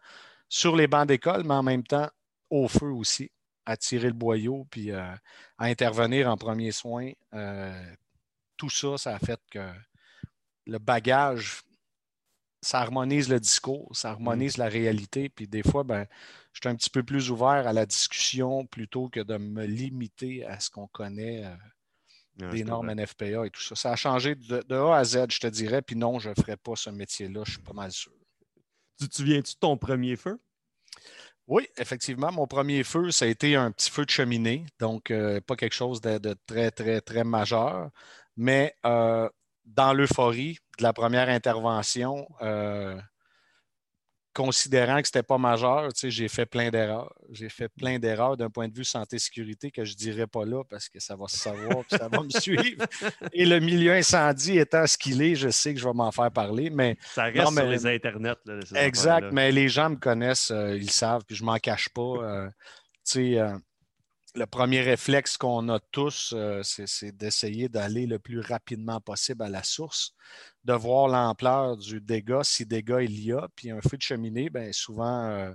sur 0.48 0.76
les 0.76 0.88
bancs 0.88 1.08
d'école, 1.08 1.44
mais 1.44 1.56
en 1.56 1.64
même 1.64 1.84
temps 1.84 2.10
au 2.50 2.68
feu 2.68 2.88
aussi, 2.88 3.32
à 3.66 3.78
tirer 3.78 4.08
le 4.08 4.14
boyau, 4.14 4.68
puis 4.70 4.92
euh, 4.92 5.14
à 5.58 5.66
intervenir 5.66 6.30
en 6.30 6.38
premier 6.38 6.72
soin. 6.72 7.12
Tout 8.58 8.70
ça, 8.70 8.98
ça 8.98 9.16
a 9.16 9.20
fait 9.20 9.40
que 9.50 9.72
le 10.66 10.78
bagage, 10.80 11.62
ça 12.62 12.80
harmonise 12.82 13.30
le 13.30 13.40
discours, 13.40 13.96
ça 13.96 14.12
harmonise 14.12 14.58
mm. 14.58 14.62
la 14.62 14.70
réalité, 14.70 15.30
puis 15.30 15.48
des 15.48 15.64
fois, 15.64 15.84
ben, 15.84 16.06
je 16.54 16.60
suis 16.62 16.70
un 16.70 16.76
petit 16.76 16.90
peu 16.90 17.04
plus 17.04 17.32
ouvert 17.32 17.68
à 17.68 17.74
la 17.74 17.86
discussion 17.86 18.66
plutôt 18.66 19.10
que 19.10 19.20
de 19.20 19.38
me 19.38 19.66
limiter 19.66 20.46
à 20.46 20.60
ce 20.60 20.70
qu'on 20.70 20.88
connaît. 20.88 21.46
Euh, 21.46 21.56
des 22.52 22.64
normes 22.64 22.94
NFPA 22.94 23.46
et 23.46 23.50
tout 23.50 23.62
ça. 23.62 23.76
Ça 23.76 23.92
a 23.92 23.96
changé 23.96 24.36
de, 24.36 24.74
A 24.74 24.98
à 24.98 25.04
Z, 25.04 25.26
je 25.30 25.40
te 25.40 25.48
dirais. 25.48 25.82
Puis 25.82 25.96
non, 25.96 26.20
je 26.20 26.30
ne 26.30 26.36
ferais 26.36 26.58
pas 26.58 26.76
ce 26.76 26.90
métier-là, 26.90 27.44
je 27.46 27.52
suis 27.52 27.62
pas 27.62 27.74
mal 27.74 27.92
sûr. 27.92 28.14
Tu 29.00 29.08
te 29.10 29.16
souviens-tu 29.16 29.56
de 29.56 29.60
ton 29.60 29.78
premier 29.78 30.16
feu? 30.16 30.40
Oui, 31.48 31.68
effectivement, 31.78 32.32
mon 32.32 32.48
premier 32.48 32.84
feu, 32.84 33.12
ça 33.12 33.26
a 33.26 33.28
été 33.28 33.56
un 33.56 33.72
petit 33.72 33.90
feu 33.90 34.06
de 34.06 34.12
cheminée, 34.12 34.66
donc 34.80 35.10
euh, 35.10 35.42
pas 35.42 35.56
quelque 35.56 35.74
chose 35.74 36.00
de, 36.00 36.36
très, 36.46 36.70
très, 36.70 37.02
très 37.02 37.24
majeur. 37.24 37.90
Mais 38.38 38.76
euh, 38.86 39.28
dans 39.66 39.94
l'euphorie 39.94 40.60
de 40.80 40.84
la 40.84 40.94
première 40.94 41.30
intervention, 41.30 42.28
euh, 42.42 42.98
considérant 44.34 45.02
que 45.02 45.08
ce 45.08 45.12
n'était 45.18 45.26
pas 45.26 45.38
majeur, 45.38 45.90
j'ai 46.02 46.28
fait 46.30 46.46
plein 46.46 46.70
d'erreurs. 46.70 47.14
J'ai 47.32 47.50
fait 47.50 47.68
plein 47.68 48.00
d'erreurs 48.00 48.38
d'un 48.38 48.50
point 48.50 48.68
de 48.70 48.74
vue 48.74 48.86
santé-sécurité 48.86 49.72
que 49.72 49.84
je 49.84 49.92
ne 49.92 49.98
dirais 49.98 50.28
pas 50.28 50.46
là 50.46 50.64
parce 50.70 50.88
que 50.88 51.00
ça 51.00 51.16
va 51.16 51.28
se 51.28 51.38
savoir 51.38 51.80
et 51.80 51.98
ça 51.98 52.08
va 52.08 52.22
me 52.22 52.30
suivre. 52.30 52.86
Et 53.34 53.46
le 53.46 53.60
milieu 53.60 53.94
incendie 53.94 54.58
étant 54.58 54.88
ce 54.88 54.98
qu'il 54.98 55.22
est, 55.22 55.36
je 55.36 55.50
sais 55.50 55.74
que 55.74 55.80
je 55.80 55.86
vais 55.86 55.94
m'en 55.94 56.12
faire 56.12 56.32
parler. 56.32 56.70
Mais, 56.70 56.98
ça 57.02 57.24
reste 57.26 57.52
sur 57.52 57.66
les 57.66 57.86
internets. 57.86 58.36
exact, 58.76 59.32
mais 59.34 59.52
les 59.52 59.68
gens 59.68 59.90
me 59.90 59.98
connaissent, 59.98 60.52
euh, 60.52 60.78
ils 60.78 60.92
savent, 60.92 61.24
puis 61.26 61.36
je 61.36 61.44
ne 61.44 61.48
m'en 61.48 61.58
cache 61.58 61.90
pas. 61.90 62.02
Euh, 62.02 62.50
le 64.36 64.46
premier 64.46 64.82
réflexe 64.82 65.38
qu'on 65.38 65.70
a 65.70 65.80
tous, 65.92 66.34
euh, 66.36 66.62
c'est 66.64 67.16
d'essayer 67.16 67.70
d'aller 67.70 68.06
le 68.06 68.20
plus 68.20 68.40
rapidement 68.40 69.02
possible 69.02 69.44
à 69.44 69.50
la 69.50 69.64
source, 69.64 70.14
de 70.64 70.74
voir 70.74 71.08
l'ampleur 71.08 71.78
du 71.78 72.00
dégât, 72.00 72.44
si 72.44 72.66
dégât 72.66 73.04
il 73.04 73.24
y 73.24 73.32
a. 73.32 73.48
Puis 73.56 73.72
un 73.72 73.82
feu 73.82 73.98
de 73.98 74.02
cheminée, 74.02 74.50
bien 74.50 74.72
souvent, 74.72 75.26
euh, 75.26 75.52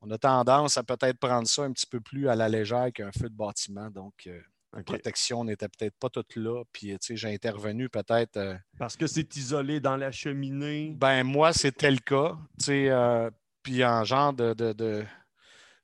on 0.00 0.10
a 0.10 0.18
tendance 0.18 0.76
à 0.76 0.82
peut-être 0.82 1.18
prendre 1.18 1.48
ça 1.48 1.62
un 1.62 1.72
petit 1.72 1.86
peu 1.86 2.00
plus 2.00 2.28
à 2.28 2.36
la 2.36 2.48
légère 2.48 2.92
qu'un 2.92 3.12
feu 3.12 3.28
de 3.28 3.36
bâtiment. 3.36 3.90
Donc, 3.90 4.14
euh, 4.26 4.40
la 4.74 4.82
protection 4.82 5.44
n'était 5.44 5.68
peut-être 5.68 5.96
pas 5.98 6.10
toute 6.10 6.36
là. 6.36 6.62
Puis, 6.72 6.90
tu 6.90 6.98
sais, 7.00 7.16
j'ai 7.16 7.32
intervenu 7.32 7.88
peut-être. 7.88 8.58
Parce 8.78 8.98
que 8.98 9.06
c'est 9.06 9.34
isolé 9.34 9.80
dans 9.80 9.96
la 9.96 10.12
cheminée? 10.12 10.94
Ben 10.98 11.24
moi, 11.24 11.54
c'était 11.54 11.90
le 11.90 11.98
cas. 11.98 12.36
Tu 12.58 12.66
sais, 12.66 13.30
puis 13.62 13.82
en 13.82 14.04
genre 14.04 14.34
de 14.34 15.06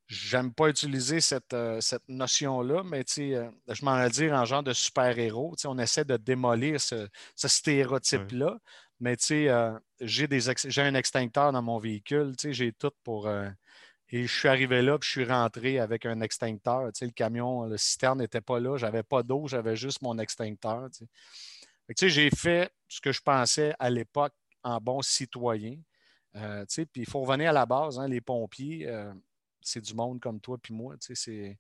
J'aime 0.07 0.53
pas 0.53 0.69
utiliser 0.69 1.21
cette, 1.23 1.55
euh, 1.55 1.81
notion-là, 2.09 2.83
mais 2.85 3.05
euh, 3.19 3.51
je 3.69 3.85
m'en 3.85 3.97
vais 3.97 4.11
dire 4.11 4.35
en 4.35 4.45
genre 4.45 4.63
de 4.63 4.75
super-héros. 4.75 5.55
On 5.65 5.79
essaie 5.79 6.05
de 6.05 6.19
démolir 6.19 6.79
ce, 6.81 7.09
stéréotype-là. 7.37 8.59
Mais 9.01 9.17
euh, 9.31 9.79
j'ai, 10.01 10.29
j'ai 10.67 10.83
un 10.83 10.95
extincteur 10.95 11.53
dans 11.53 11.63
mon 11.63 11.79
véhicule, 11.79 12.35
j'ai 12.39 12.73
tout 12.73 12.93
pour. 13.03 13.29
et 13.31 14.27
je 14.27 14.33
suis 14.33 14.49
arrivé 14.49 14.83
là, 14.83 14.99
puis 14.99 15.07
je 15.09 15.13
suis 15.13 15.25
rentré 15.25 15.79
avec 15.79 16.05
un 16.05 16.21
extincteur. 16.21 16.83
Le 17.01 17.11
camion, 17.11 17.65
le 17.65 17.79
citerne 17.79 18.19
n'était 18.19 18.43
pas 18.43 18.61
là, 18.61 18.77
j'avais 18.77 19.03
pas 19.03 19.23
d'eau, 19.23 19.49
j'avais 19.49 19.75
juste 19.75 20.03
mon 20.03 20.19
extincteur. 20.19 20.89
J'ai 21.99 22.31
fait 22.31 22.71
ce 22.89 23.01
que 23.01 23.11
je 23.11 23.23
pensais 23.23 23.75
à 23.79 23.89
l'époque 23.89 24.35
en 24.63 24.79
bon 24.81 25.01
citoyen. 25.01 25.77
puis 26.35 26.87
il 26.97 27.09
faut 27.09 27.21
revenir 27.21 27.51
à 27.51 27.53
la 27.53 27.67
base, 27.67 27.99
hein, 27.99 28.07
les 28.07 28.21
pompiers 28.21 28.87
c'est 29.65 29.81
du 29.81 29.95
monde 29.95 30.21
comme 30.21 30.41
toi 30.41 30.59
puis 30.59 30.75
moi. 30.75 30.95
C'est 31.01 31.59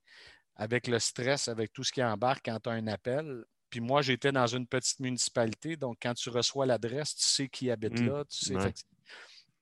avec 0.56 0.86
le 0.86 0.98
stress, 0.98 1.48
avec 1.48 1.72
tout 1.72 1.82
ce 1.82 1.92
qui 1.92 2.02
embarque 2.02 2.42
quand 2.44 2.60
tu 2.60 2.68
as 2.68 2.72
un 2.72 2.86
appel. 2.86 3.44
Puis 3.70 3.80
moi, 3.80 4.02
j'étais 4.02 4.30
dans 4.30 4.46
une 4.46 4.66
petite 4.68 5.00
municipalité, 5.00 5.76
donc 5.76 5.98
quand 6.00 6.14
tu 6.14 6.30
reçois 6.30 6.64
l'adresse, 6.64 7.16
tu 7.16 7.24
sais 7.24 7.48
qui 7.48 7.70
habite 7.70 8.00
mmh. 8.00 8.06
là. 8.06 8.24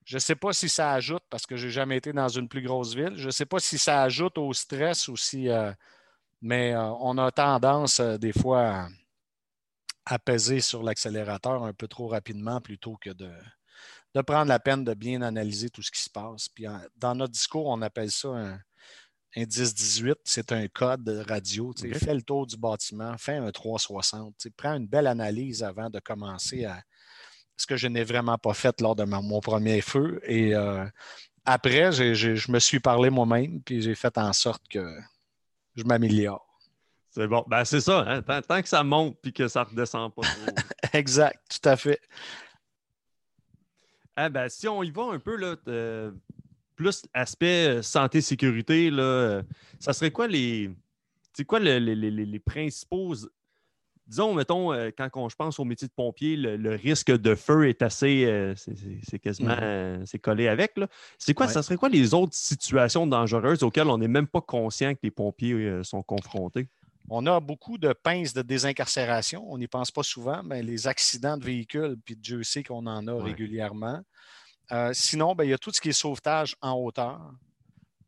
je 0.04 0.16
ne 0.16 0.18
sais 0.18 0.34
pas 0.34 0.52
si 0.52 0.68
ça 0.68 0.92
ajoute, 0.92 1.22
parce 1.30 1.46
que 1.46 1.56
je 1.56 1.66
n'ai 1.66 1.72
jamais 1.72 1.96
été 1.96 2.12
dans 2.12 2.28
une 2.28 2.48
plus 2.48 2.60
grosse 2.60 2.94
ville, 2.94 3.14
je 3.16 3.26
ne 3.26 3.30
sais 3.30 3.46
pas 3.46 3.58
si 3.58 3.78
ça 3.78 4.02
ajoute 4.02 4.36
au 4.36 4.52
stress 4.52 5.08
ou 5.08 5.16
si. 5.16 5.48
Euh, 5.48 5.72
mais 6.42 6.74
euh, 6.74 6.90
on 7.00 7.16
a 7.18 7.30
tendance 7.30 8.00
euh, 8.00 8.18
des 8.18 8.32
fois 8.32 8.88
à, 10.04 10.18
peser 10.18 10.60
sur 10.60 10.82
l'accélérateur 10.82 11.62
un 11.62 11.72
peu 11.72 11.88
trop 11.88 12.08
rapidement 12.08 12.60
plutôt 12.60 12.96
que 13.00 13.10
de, 13.10 13.30
de 14.14 14.20
prendre 14.20 14.48
la 14.48 14.58
peine 14.58 14.84
de 14.84 14.94
bien 14.94 15.22
analyser 15.22 15.70
tout 15.70 15.82
ce 15.82 15.90
qui 15.90 16.00
se 16.00 16.10
passe. 16.10 16.48
Puis 16.48 16.66
dans 16.96 17.14
notre 17.14 17.32
discours, 17.32 17.66
on 17.66 17.80
appelle 17.82 18.10
ça 18.10 18.28
un, 18.28 18.58
10-18. 19.36 20.14
C'est 20.24 20.52
un 20.52 20.68
code 20.68 21.24
radio. 21.28 21.72
Fais 21.94 22.14
le 22.14 22.22
tour 22.22 22.46
du 22.46 22.56
bâtiment, 22.56 23.16
fais 23.16 23.36
un 23.36 23.50
360. 23.50 24.34
Prends 24.56 24.74
une 24.76 24.86
belle 24.86 25.06
analyse 25.06 25.62
avant 25.62 25.88
de 25.88 26.00
commencer 26.00 26.64
à. 26.64 26.82
Ce 27.56 27.66
que 27.66 27.76
je 27.76 27.86
n'ai 27.86 28.02
vraiment 28.02 28.38
pas 28.38 28.54
fait 28.54 28.80
lors 28.80 28.96
de 28.96 29.04
mon 29.04 29.40
premier 29.40 29.82
feu. 29.82 30.20
Et 30.24 30.54
euh, 30.54 30.84
après, 31.44 31.92
je 31.92 32.50
me 32.50 32.58
suis 32.58 32.80
parlé 32.80 33.10
moi-même, 33.10 33.62
puis 33.62 33.82
j'ai 33.82 33.94
fait 33.94 34.16
en 34.18 34.32
sorte 34.32 34.66
que 34.68 34.98
je 35.76 35.84
m'améliore. 35.84 36.52
C'est 37.10 37.26
bon. 37.26 37.44
Ben, 37.46 37.64
c'est 37.64 37.80
ça. 37.80 38.04
Hein. 38.06 38.22
Tant, 38.22 38.62
que 38.62 38.68
ça 38.68 38.82
monte 38.82 39.18
puis 39.22 39.32
que 39.32 39.46
ça 39.46 39.64
ne 39.64 39.70
redescend 39.70 40.14
pas 40.14 40.22
exact, 40.94 41.38
tout 41.48 41.68
à 41.68 41.76
fait. 41.76 42.00
Ah 44.16 44.28
ben, 44.28 44.48
si 44.48 44.68
on 44.68 44.82
y 44.82 44.90
va 44.90 45.04
un 45.04 45.18
peu, 45.18 45.36
là, 45.36 45.56
plus 46.76 47.02
aspect 47.14 47.68
euh, 47.68 47.82
santé-sécurité, 47.82 48.90
là, 48.90 49.02
euh, 49.02 49.42
ça 49.78 49.92
serait 49.92 50.10
quoi 50.10 50.26
les. 50.26 50.70
C'est 51.34 51.44
quoi 51.44 51.60
les, 51.60 52.38
principaux. 52.40 53.14
Disons, 54.06 54.34
mettons, 54.34 54.72
euh, 54.72 54.90
quand 54.90 55.28
je 55.28 55.36
pense 55.36 55.58
au 55.58 55.64
métier 55.64 55.88
de 55.88 55.92
pompier, 55.94 56.36
le, 56.36 56.74
risque 56.74 57.10
de 57.10 57.34
feu 57.34 57.68
est 57.68 57.80
assez. 57.80 58.52
c'est 58.56 59.18
quasiment. 59.18 59.54
Mm-hmm. 59.54 60.04
c'est 60.04 60.18
collé 60.18 60.48
avec. 60.48 60.74
C'est 61.16 61.32
quoi, 61.32 61.48
ça 61.48 61.62
serait 61.62 61.76
quoi 61.76 61.88
les 61.88 62.12
autres 62.12 62.34
situations 62.34 63.06
dangereuses 63.06 63.62
auxquelles 63.62 63.88
on 63.88 63.96
n'est 63.96 64.08
même 64.08 64.26
pas 64.26 64.42
conscient 64.42 64.92
que 64.92 65.00
les 65.02 65.10
pompiers 65.10 65.80
sont 65.84 66.02
confrontés? 66.02 66.68
On 67.08 67.26
a 67.26 67.40
beaucoup 67.40 67.78
de 67.78 67.92
pinces 67.92 68.32
de 68.32 68.42
désincarcération. 68.42 69.44
On 69.50 69.58
n'y 69.58 69.66
pense 69.66 69.90
pas 69.90 70.02
souvent, 70.02 70.42
mais 70.42 70.62
les 70.62 70.86
accidents 70.86 71.36
de 71.36 71.44
véhicules, 71.44 71.96
puis 72.04 72.16
Dieu 72.16 72.42
sait 72.42 72.62
qu'on 72.62 72.86
en 72.86 73.06
a 73.06 73.22
régulièrement. 73.22 74.00
Euh, 74.70 74.92
sinon, 74.94 75.34
ben, 75.34 75.44
il 75.44 75.50
y 75.50 75.52
a 75.52 75.58
tout 75.58 75.72
ce 75.72 75.80
qui 75.80 75.90
est 75.90 75.92
sauvetage 75.92 76.56
en 76.62 76.72
hauteur, 76.72 77.20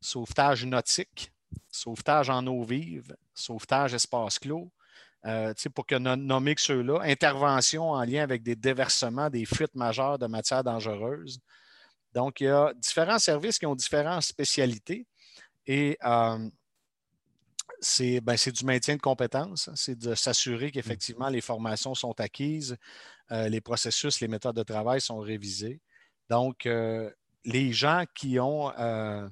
sauvetage 0.01 0.65
nautique, 0.65 1.31
sauvetage 1.69 2.29
en 2.29 2.45
eau 2.47 2.63
vive, 2.63 3.15
sauvetage 3.33 3.93
espace 3.93 4.39
clos. 4.39 4.71
Euh, 5.25 5.53
pour 5.73 5.87
que 5.87 5.95
nommer 5.95 6.53
que 6.53 6.61
ceux-là, 6.61 6.99
intervention 7.01 7.89
en 7.89 8.03
lien 8.03 8.21
avec 8.21 8.43
des 8.43 8.55
déversements, 8.55 9.31
des 9.31 9.45
fuites 9.45 9.73
majeures 9.73 10.19
de 10.19 10.27
matières 10.27 10.63
dangereuses. 10.63 11.39
Donc, 12.13 12.41
il 12.41 12.45
y 12.45 12.49
a 12.49 12.71
différents 12.75 13.17
services 13.17 13.57
qui 13.57 13.65
ont 13.65 13.73
différentes 13.73 14.21
spécialités. 14.21 15.07
Et 15.65 15.97
euh, 16.05 16.47
ben, 18.21 18.37
c'est 18.37 18.51
du 18.51 18.65
maintien 18.65 18.95
de 18.95 19.01
compétences, 19.01 19.69
c'est 19.75 19.97
de 19.97 20.15
s'assurer 20.15 20.71
qu'effectivement 20.71 21.29
les 21.29 21.41
formations 21.41 21.93
sont 21.93 22.19
acquises, 22.19 22.77
euh, 23.31 23.49
les 23.49 23.61
processus, 23.61 24.19
les 24.21 24.27
méthodes 24.27 24.55
de 24.55 24.63
travail 24.63 25.01
sont 25.01 25.19
révisées. 25.19 25.81
Donc, 26.29 26.65
euh, 26.65 27.11
les 27.43 27.73
gens 27.73 28.05
qui 28.15 28.39
ont, 28.39 28.71
euh, 28.77 29.27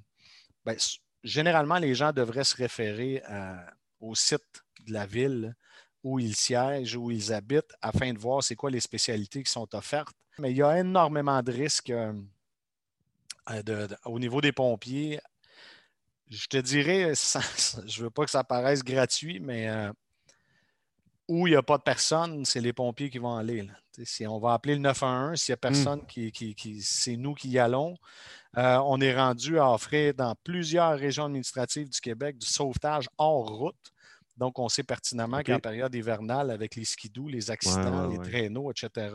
ben, 0.65 0.77
généralement, 1.23 1.77
les 1.77 1.95
gens 1.95 2.11
devraient 2.11 2.43
se 2.43 2.55
référer 2.55 3.23
au 3.99 4.13
site 4.13 4.63
de 4.85 4.93
la 4.93 5.05
ville 5.05 5.55
où 6.03 6.19
ils 6.19 6.35
siègent, 6.35 6.95
où 6.95 7.09
ils 7.11 7.33
habitent, 7.33 7.73
afin 7.81 8.13
de 8.13 8.19
voir 8.19 8.43
c'est 8.43 8.55
quoi 8.55 8.69
les 8.69 8.81
spécialités 8.81 9.41
qui 9.41 9.51
sont 9.51 9.73
offertes. 9.73 10.15
Mais 10.37 10.51
il 10.51 10.57
y 10.57 10.63
a 10.63 10.79
énormément 10.79 11.41
de 11.41 11.51
risques 11.51 11.93
au 14.05 14.19
niveau 14.19 14.41
des 14.41 14.51
pompiers 14.51 15.19
je 16.29 16.47
te 16.47 16.57
dirais, 16.57 17.13
je 17.87 17.99
ne 17.99 18.03
veux 18.03 18.09
pas 18.09 18.25
que 18.25 18.31
ça 18.31 18.43
paraisse 18.43 18.83
gratuit, 18.83 19.39
mais 19.39 19.67
euh, 19.69 19.91
où 21.27 21.47
il 21.47 21.51
n'y 21.51 21.55
a 21.55 21.63
pas 21.63 21.77
de 21.77 21.83
personne, 21.83 22.45
c'est 22.45 22.61
les 22.61 22.73
pompiers 22.73 23.09
qui 23.09 23.17
vont 23.17 23.35
aller. 23.35 23.67
Si 24.03 24.25
on 24.27 24.39
va 24.39 24.53
appeler 24.53 24.75
le 24.75 24.81
911, 24.81 25.39
s'il 25.39 25.51
n'y 25.51 25.53
a 25.53 25.57
hmm. 25.57 25.73
personne 25.73 26.05
qui, 26.05 26.31
qui, 26.31 26.81
c'est 26.81 27.15
nous 27.15 27.33
qui 27.33 27.49
y 27.49 27.59
allons. 27.59 27.95
Euh, 28.57 28.77
on 28.85 28.99
est 29.01 29.15
rendu 29.15 29.59
à 29.59 29.71
offrir 29.71 30.13
dans 30.13 30.35
plusieurs 30.43 30.97
régions 30.97 31.25
administratives 31.25 31.89
du 31.89 31.99
Québec 31.99 32.37
du 32.37 32.45
sauvetage 32.45 33.07
hors 33.17 33.47
route. 33.47 33.93
Donc, 34.37 34.57
on 34.57 34.67
sait 34.67 34.83
pertinemment 34.83 35.43
qu'en 35.43 35.59
période 35.59 35.93
hivernale, 35.93 36.49
avec 36.49 36.75
les 36.75 36.85
skidous, 36.85 37.27
les 37.27 37.51
accidents, 37.51 38.07
les 38.07 38.17
traîneaux, 38.17 38.71
etc., 38.71 39.11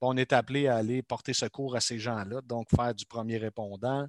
on 0.00 0.16
est 0.16 0.32
appelé 0.32 0.68
à 0.68 0.76
aller 0.76 1.02
porter 1.02 1.32
secours 1.32 1.76
à 1.76 1.80
ces 1.80 1.98
gens-là, 1.98 2.40
donc 2.42 2.68
faire 2.74 2.94
du 2.94 3.04
premier 3.06 3.36
répondant, 3.36 4.06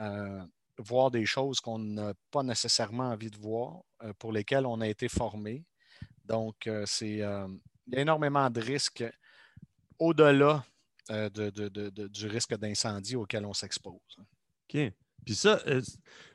euh, 0.00 0.42
voir 0.78 1.10
des 1.10 1.26
choses 1.26 1.60
qu'on 1.60 1.78
n'a 1.78 2.14
pas 2.30 2.42
nécessairement 2.42 3.10
envie 3.10 3.30
de 3.30 3.38
voir, 3.38 3.82
euh, 4.02 4.12
pour 4.18 4.32
lesquelles 4.32 4.66
on 4.66 4.80
a 4.80 4.88
été 4.88 5.08
formé. 5.08 5.64
Donc, 6.24 6.66
euh, 6.66 6.84
c'est, 6.86 7.20
euh, 7.22 7.46
il 7.86 7.94
y 7.94 7.96
a 7.98 8.00
énormément 8.00 8.48
de 8.50 8.60
risques 8.60 9.04
au-delà 9.98 10.64
du 11.08 12.26
risque 12.26 12.56
d'incendie 12.56 13.16
auquel 13.16 13.44
on 13.44 13.52
s'expose. 13.52 14.16
OK. 14.18 14.92
Puis 15.24 15.34
ça, 15.34 15.60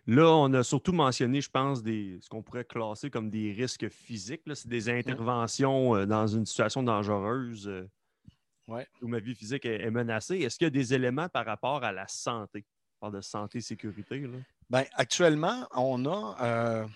là, 0.05 0.29
on 0.29 0.53
a 0.53 0.63
surtout 0.63 0.91
mentionné, 0.91 1.41
je 1.41 1.49
pense, 1.49 1.81
des, 1.81 2.19
ce 2.21 2.29
qu'on 2.29 2.43
pourrait 2.43 2.65
classer 2.65 3.09
comme 3.09 3.29
des 3.29 3.53
risques 3.53 3.89
physiques. 3.89 4.41
C'est 4.53 4.67
des 4.67 4.89
interventions 4.89 6.05
dans 6.05 6.27
une 6.27 6.45
situation 6.45 6.83
dangereuse 6.83 7.87
où 9.01 9.07
ma 9.07 9.19
vie 9.19 9.35
physique 9.35 9.65
est, 9.65 9.89
menacée. 9.89 10.39
Est-ce 10.39 10.57
qu'il 10.57 10.65
y 10.65 10.67
a 10.67 10.71
des 10.71 10.93
éléments 10.93 11.29
par 11.29 11.45
rapport 11.45 11.83
à 11.83 11.91
la 11.91 12.07
santé? 12.07 12.65
Parle 12.99 13.13
de 13.13 13.21
santé 13.21 13.59
et 13.59 13.61
sécurité. 13.61 14.19
Là. 14.19 14.37
Bien, 14.69 14.85
actuellement, 14.93 15.67
on 15.75 16.05
a, 16.05 16.87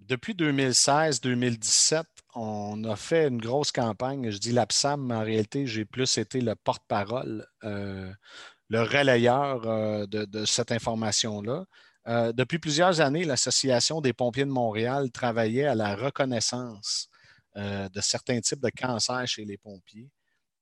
depuis 0.00 0.34
2016-2017, 0.34 2.04
on 2.34 2.82
a 2.84 2.96
fait 2.96 3.28
une 3.28 3.40
grosse 3.40 3.70
campagne. 3.70 4.30
Je 4.30 4.38
dis 4.38 4.52
l'APSAM, 4.52 5.06
mais 5.06 5.14
en 5.14 5.22
réalité, 5.22 5.66
j'ai 5.66 5.84
plus 5.84 6.18
été 6.18 6.40
le 6.40 6.54
porte-parole 6.54 7.46
le 8.68 8.82
relayeur 8.82 9.66
euh, 9.66 10.06
de, 10.06 10.44
cette 10.44 10.72
information-là. 10.72 11.64
Euh, 12.06 12.32
depuis 12.32 12.58
plusieurs 12.58 13.00
années, 13.00 13.24
l'Association 13.24 14.00
des 14.00 14.12
pompiers 14.12 14.44
de 14.44 14.50
Montréal 14.50 15.10
travaillait 15.10 15.66
à 15.66 15.74
la 15.74 15.94
reconnaissance 15.94 17.08
euh, 17.56 17.88
de 17.88 18.00
certains 18.00 18.40
types 18.40 18.60
de 18.60 18.70
cancers 18.70 19.26
chez 19.26 19.44
les 19.44 19.56
pompiers 19.56 20.10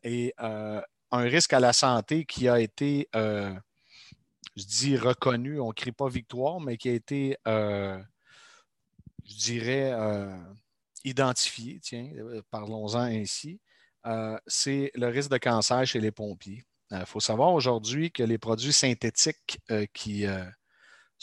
et 0.04 0.34
un 0.38 0.82
risque 1.20 1.52
à 1.52 1.60
la 1.60 1.72
santé 1.72 2.24
qui 2.24 2.48
a 2.48 2.58
été, 2.58 3.08
je 4.56 4.64
dis 4.64 4.96
reconnu, 4.96 5.60
on 5.60 5.68
ne 5.68 5.72
crie 5.72 5.92
pas 5.92 6.08
victoire, 6.08 6.60
mais 6.60 6.76
qui 6.76 6.88
a 6.88 6.92
été, 6.92 7.36
je 7.46 8.02
dirais, 9.24 9.92
identifié, 11.04 11.80
tiens, 11.80 12.10
parlons-en 12.50 13.00
ainsi, 13.00 13.60
c'est 14.46 14.90
le 14.94 15.06
risque 15.08 15.30
de 15.30 15.38
cancer 15.38 15.86
chez 15.86 16.00
les 16.00 16.12
pompiers. 16.12 16.64
Il 16.92 16.98
euh, 16.98 17.06
faut 17.06 17.20
savoir 17.20 17.54
aujourd'hui 17.54 18.12
que 18.12 18.22
les 18.22 18.36
produits 18.36 18.72
synthétiques 18.72 19.60
euh, 19.70 19.86
qui 19.94 20.26
euh, 20.26 20.44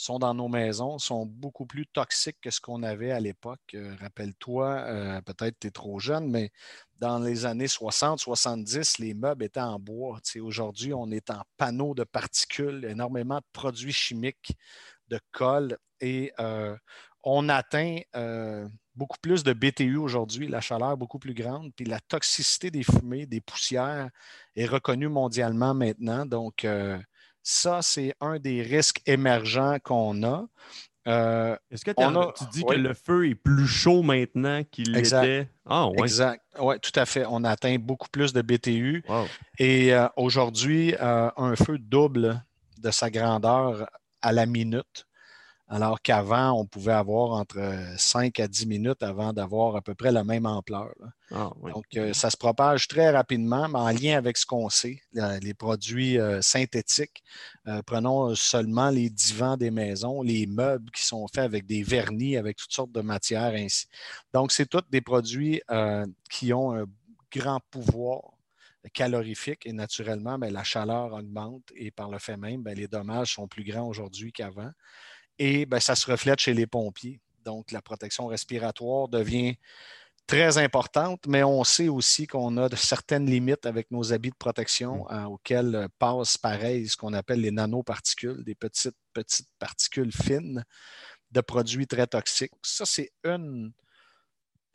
sont 0.00 0.18
dans 0.18 0.34
nos 0.34 0.48
maisons 0.48 0.98
sont 0.98 1.26
beaucoup 1.26 1.66
plus 1.66 1.86
toxiques 1.86 2.38
que 2.40 2.50
ce 2.50 2.60
qu'on 2.60 2.82
avait 2.82 3.10
à 3.10 3.20
l'époque. 3.20 3.76
Rappelle-toi, 4.00 5.20
peut-être 5.26 5.58
tu 5.60 5.66
es 5.66 5.70
trop 5.70 5.98
jeune, 5.98 6.30
mais 6.30 6.50
dans 6.98 7.18
les 7.18 7.44
années 7.44 7.66
60-70, 7.66 9.00
les 9.00 9.14
meubles 9.14 9.44
étaient 9.44 9.60
en 9.60 9.78
bois. 9.78 10.20
aujourd'hui, 10.40 10.94
on 10.94 11.10
est 11.10 11.30
en 11.30 11.42
panneaux 11.56 11.94
de 11.94 12.04
particules, 12.04 12.84
énormément 12.84 13.38
de 13.38 13.46
produits 13.52 13.92
chimiques, 13.92 14.56
de 15.08 15.20
colle, 15.32 15.76
et 16.00 16.32
on 17.22 17.48
atteint 17.48 18.00
beaucoup 19.00 19.18
plus 19.22 19.42
de 19.44 19.52
BTU 19.52 19.96
aujourd'hui, 19.96 20.46
la 20.46 20.60
chaleur 20.60 20.96
beaucoup 20.96 21.18
plus 21.18 21.34
grande, 21.34 21.72
puis 21.74 21.86
la 21.86 22.00
toxicité 22.00 22.70
des 22.70 22.82
fumées, 22.82 23.26
des 23.26 23.40
poussières 23.40 24.10
est 24.56 24.66
reconnue 24.66 25.08
mondialement 25.08 25.72
maintenant. 25.74 26.26
Donc, 26.26 26.64
euh, 26.64 26.98
ça, 27.42 27.80
c'est 27.82 28.14
un 28.20 28.38
des 28.38 28.62
risques 28.62 29.00
émergents 29.06 29.78
qu'on 29.82 30.22
a. 30.22 30.46
Euh, 31.08 31.56
Est-ce 31.70 31.84
que 31.84 31.92
tu 31.92 32.44
dis 32.52 32.64
que 32.64 32.74
le 32.74 32.92
feu 32.94 33.28
est 33.28 33.34
plus 33.34 33.66
chaud 33.66 34.02
maintenant 34.02 34.62
qu'il 34.70 34.92
l'était? 34.92 35.48
Ah, 35.66 35.88
exact. 35.96 36.44
Oui, 36.58 36.76
tout 36.80 36.92
à 36.94 37.06
fait. 37.06 37.24
On 37.28 37.42
atteint 37.44 37.76
beaucoup 37.78 38.08
plus 38.10 38.32
de 38.32 38.42
BTU. 38.42 39.02
Et 39.58 39.94
euh, 39.94 40.06
aujourd'hui, 40.16 40.94
un 41.00 41.56
feu 41.56 41.78
double 41.78 42.42
de 42.78 42.90
sa 42.90 43.10
grandeur 43.10 43.88
à 44.22 44.32
la 44.32 44.46
minute 44.46 45.06
alors 45.72 46.02
qu'avant, 46.02 46.50
on 46.58 46.66
pouvait 46.66 46.92
avoir 46.92 47.30
entre 47.30 47.60
5 47.96 48.40
à 48.40 48.48
10 48.48 48.66
minutes 48.66 49.04
avant 49.04 49.32
d'avoir 49.32 49.76
à 49.76 49.80
peu 49.80 49.94
près 49.94 50.10
la 50.10 50.24
même 50.24 50.44
ampleur. 50.44 50.92
Ah, 51.30 51.52
Donc, 51.62 51.84
euh, 51.94 52.12
ça 52.12 52.28
se 52.28 52.36
propage 52.36 52.88
très 52.88 53.10
rapidement, 53.10 53.68
mais 53.68 53.78
en 53.78 53.90
lien 53.90 54.18
avec 54.18 54.36
ce 54.36 54.44
qu'on 54.44 54.68
sait, 54.68 55.00
les 55.12 55.54
produits 55.54 56.18
euh, 56.18 56.42
synthétiques. 56.42 57.22
Euh, 57.68 57.82
prenons 57.86 58.34
seulement 58.34 58.90
les 58.90 59.10
divans 59.10 59.56
des 59.56 59.70
maisons, 59.70 60.22
les 60.22 60.44
meubles 60.48 60.90
qui 60.90 61.04
sont 61.04 61.28
faits 61.28 61.44
avec 61.44 61.66
des 61.66 61.84
vernis, 61.84 62.36
avec 62.36 62.56
toutes 62.56 62.72
sortes 62.72 62.92
de 62.92 63.00
matières 63.00 63.54
ainsi. 63.54 63.86
Donc, 64.34 64.50
c'est 64.50 64.66
tous 64.66 64.82
des 64.90 65.00
produits 65.00 65.62
qui 66.28 66.52
ont 66.52 66.74
un 66.74 66.86
grand 67.32 67.60
pouvoir 67.70 68.22
calorifique 68.92 69.66
et 69.66 69.72
naturellement, 69.72 70.36
ben, 70.36 70.52
la 70.52 70.64
chaleur 70.64 71.12
augmente 71.12 71.70
et 71.76 71.92
par 71.92 72.10
le 72.10 72.18
fait 72.18 72.36
même, 72.36 72.62
ben, 72.62 72.76
les 72.76 72.88
dommages 72.88 73.34
sont 73.34 73.46
plus 73.46 73.62
grands 73.62 73.86
aujourd'hui 73.86 74.32
qu'avant 74.32 74.72
et 75.40 75.64
ben, 75.64 75.80
ça 75.80 75.96
se 75.96 76.08
reflète 76.08 76.38
chez 76.38 76.52
les 76.52 76.66
pompiers. 76.66 77.18
Donc, 77.44 77.72
la 77.72 77.80
protection 77.80 78.26
respiratoire 78.26 79.08
devient 79.08 79.56
très 80.26 80.58
importante, 80.58 81.26
mais 81.26 81.42
on 81.42 81.64
sait 81.64 81.88
aussi 81.88 82.26
qu'on 82.26 82.58
a 82.58 82.68
de 82.68 82.76
certaines 82.76 83.24
limites 83.24 83.64
avec 83.64 83.90
nos 83.90 84.12
habits 84.12 84.30
de 84.30 84.36
protection 84.36 85.04
mm. 85.04 85.12
euh, 85.12 85.24
auxquels 85.24 85.74
euh, 85.74 85.88
passent 85.98 86.36
pareil 86.36 86.88
ce 86.88 86.96
qu'on 86.96 87.14
appelle 87.14 87.40
les 87.40 87.50
nanoparticules, 87.50 88.44
des 88.44 88.54
petites, 88.54 88.96
petites 89.14 89.48
particules 89.58 90.12
fines 90.12 90.62
de 91.30 91.40
produits 91.40 91.86
très 91.86 92.06
toxiques. 92.06 92.52
Ça, 92.62 92.84
c'est 92.84 93.10
une, 93.24 93.72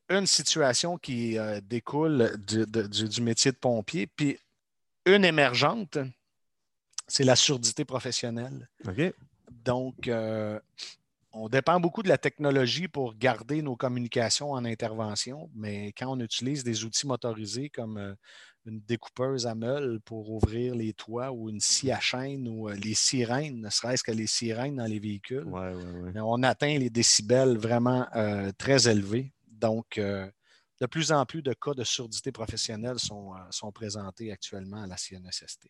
une 0.09 0.25
situation 0.25 0.97
qui 0.97 1.37
euh, 1.37 1.61
découle 1.61 2.37
du, 2.37 3.21
métier 3.21 3.51
de 3.51 3.57
pompier. 3.57 4.07
Puis 4.07 4.39
une 5.05 5.23
émergente, 5.23 5.99
c'est 7.07 7.23
la 7.23 7.35
surdité 7.35 7.85
professionnelle. 7.85 8.67
Donc, 9.65 10.07
euh, 10.07 10.59
on 11.33 11.49
dépend 11.49 11.79
beaucoup 11.79 12.03
de 12.03 12.07
la 12.07 12.19
technologie 12.19 12.87
pour 12.87 13.15
garder 13.15 13.63
nos 13.63 13.75
communications 13.75 14.51
en 14.51 14.63
intervention, 14.63 15.49
mais 15.55 15.91
quand 15.97 16.15
on 16.15 16.19
utilise 16.19 16.63
des 16.63 16.85
outils 16.85 17.07
motorisés 17.07 17.69
comme 17.69 17.97
euh, 17.97 18.13
une 18.65 18.79
découpeuse 18.81 19.47
à 19.47 19.55
meule 19.55 19.99
pour 20.05 20.31
ouvrir 20.31 20.75
les 20.75 20.93
toits 20.93 21.31
ou 21.31 21.49
une 21.49 21.59
scie 21.59 21.91
à 21.91 21.99
chaîne 21.99 22.47
ou 22.47 22.69
euh, 22.69 22.75
les 22.75 22.93
sirènes, 22.93 23.59
ne 23.59 23.69
serait-ce 23.71 24.03
que 24.03 24.11
les 24.11 24.27
sirènes 24.27 24.75
dans 24.75 24.85
les 24.85 24.99
véhicules, 24.99 25.47
on 25.47 26.43
atteint 26.43 26.77
les 26.77 26.91
décibels 26.91 27.57
vraiment 27.57 28.07
très 28.59 28.87
élevés. 28.87 29.33
Donc, 29.47 29.99
de 29.99 30.85
plus 30.85 31.11
en 31.11 31.25
plus 31.25 31.41
de 31.41 31.53
cas 31.53 31.73
de 31.73 31.83
surdité 31.83 32.31
professionnelle 32.31 32.99
sont, 32.99 33.33
sont 33.49 33.71
présentés 33.71 34.31
actuellement 34.31 34.83
à 34.83 34.87
la 34.87 34.97
CNSST. 34.97 35.69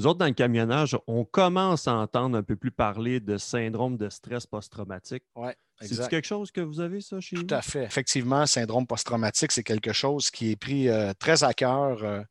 Nous 0.00 0.06
autres, 0.06 0.18
dans 0.20 0.24
le 0.24 0.32
camionnage, 0.32 0.96
on 1.06 1.26
commence 1.26 1.86
à 1.86 1.92
entendre 1.92 2.38
un 2.38 2.42
peu 2.42 2.56
plus 2.56 2.70
parler 2.70 3.20
de 3.20 3.36
syndrome 3.36 3.98
de 3.98 4.08
stress 4.08 4.46
post-traumatique. 4.46 5.24
Oui, 5.36 5.50
C'est 5.78 6.08
quelque 6.08 6.26
chose 6.26 6.50
que 6.50 6.62
vous 6.62 6.80
avez, 6.80 7.02
ça, 7.02 7.20
chez 7.20 7.36
vous? 7.36 7.42
Tout 7.42 7.54
à 7.54 7.60
fait. 7.60 7.84
Effectivement, 7.84 8.46
syndrome 8.46 8.86
post-traumatique, 8.86 9.52
c'est 9.52 9.62
quelque 9.62 9.92
chose 9.92 10.30
qui 10.30 10.52
est 10.52 10.56
pris 10.56 10.88
euh, 10.88 11.12
très 11.18 11.44
à 11.44 11.52
cœur, 11.52 12.02
euh, 12.02 12.22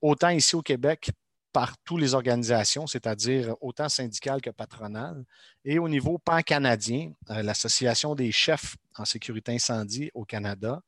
autant 0.00 0.28
ici 0.28 0.54
au 0.54 0.62
Québec 0.62 1.10
par 1.52 1.76
toutes 1.78 2.00
les 2.00 2.14
organisations, 2.14 2.86
c'est-à-dire 2.86 3.56
autant 3.60 3.88
syndicales 3.88 4.40
que 4.40 4.50
patronales, 4.50 5.24
et 5.64 5.80
au 5.80 5.88
niveau 5.88 6.16
pan-canadien, 6.18 7.10
euh, 7.30 7.42
l'Association 7.42 8.14
des 8.14 8.30
chefs 8.30 8.76
en 8.94 9.04
sécurité 9.04 9.52
incendie 9.52 10.12
au 10.14 10.24
Canada 10.24 10.80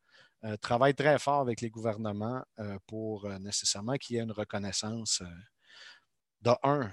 travaille 0.60 0.94
très 0.94 1.20
fort 1.20 1.40
avec 1.40 1.60
les 1.60 1.70
gouvernements 1.70 2.42
pour 2.88 3.28
nécessairement 3.38 3.94
qu'il 3.94 4.16
y 4.16 4.18
ait 4.18 4.24
une 4.24 4.32
reconnaissance 4.32 5.22
de 6.42 6.50
un, 6.62 6.90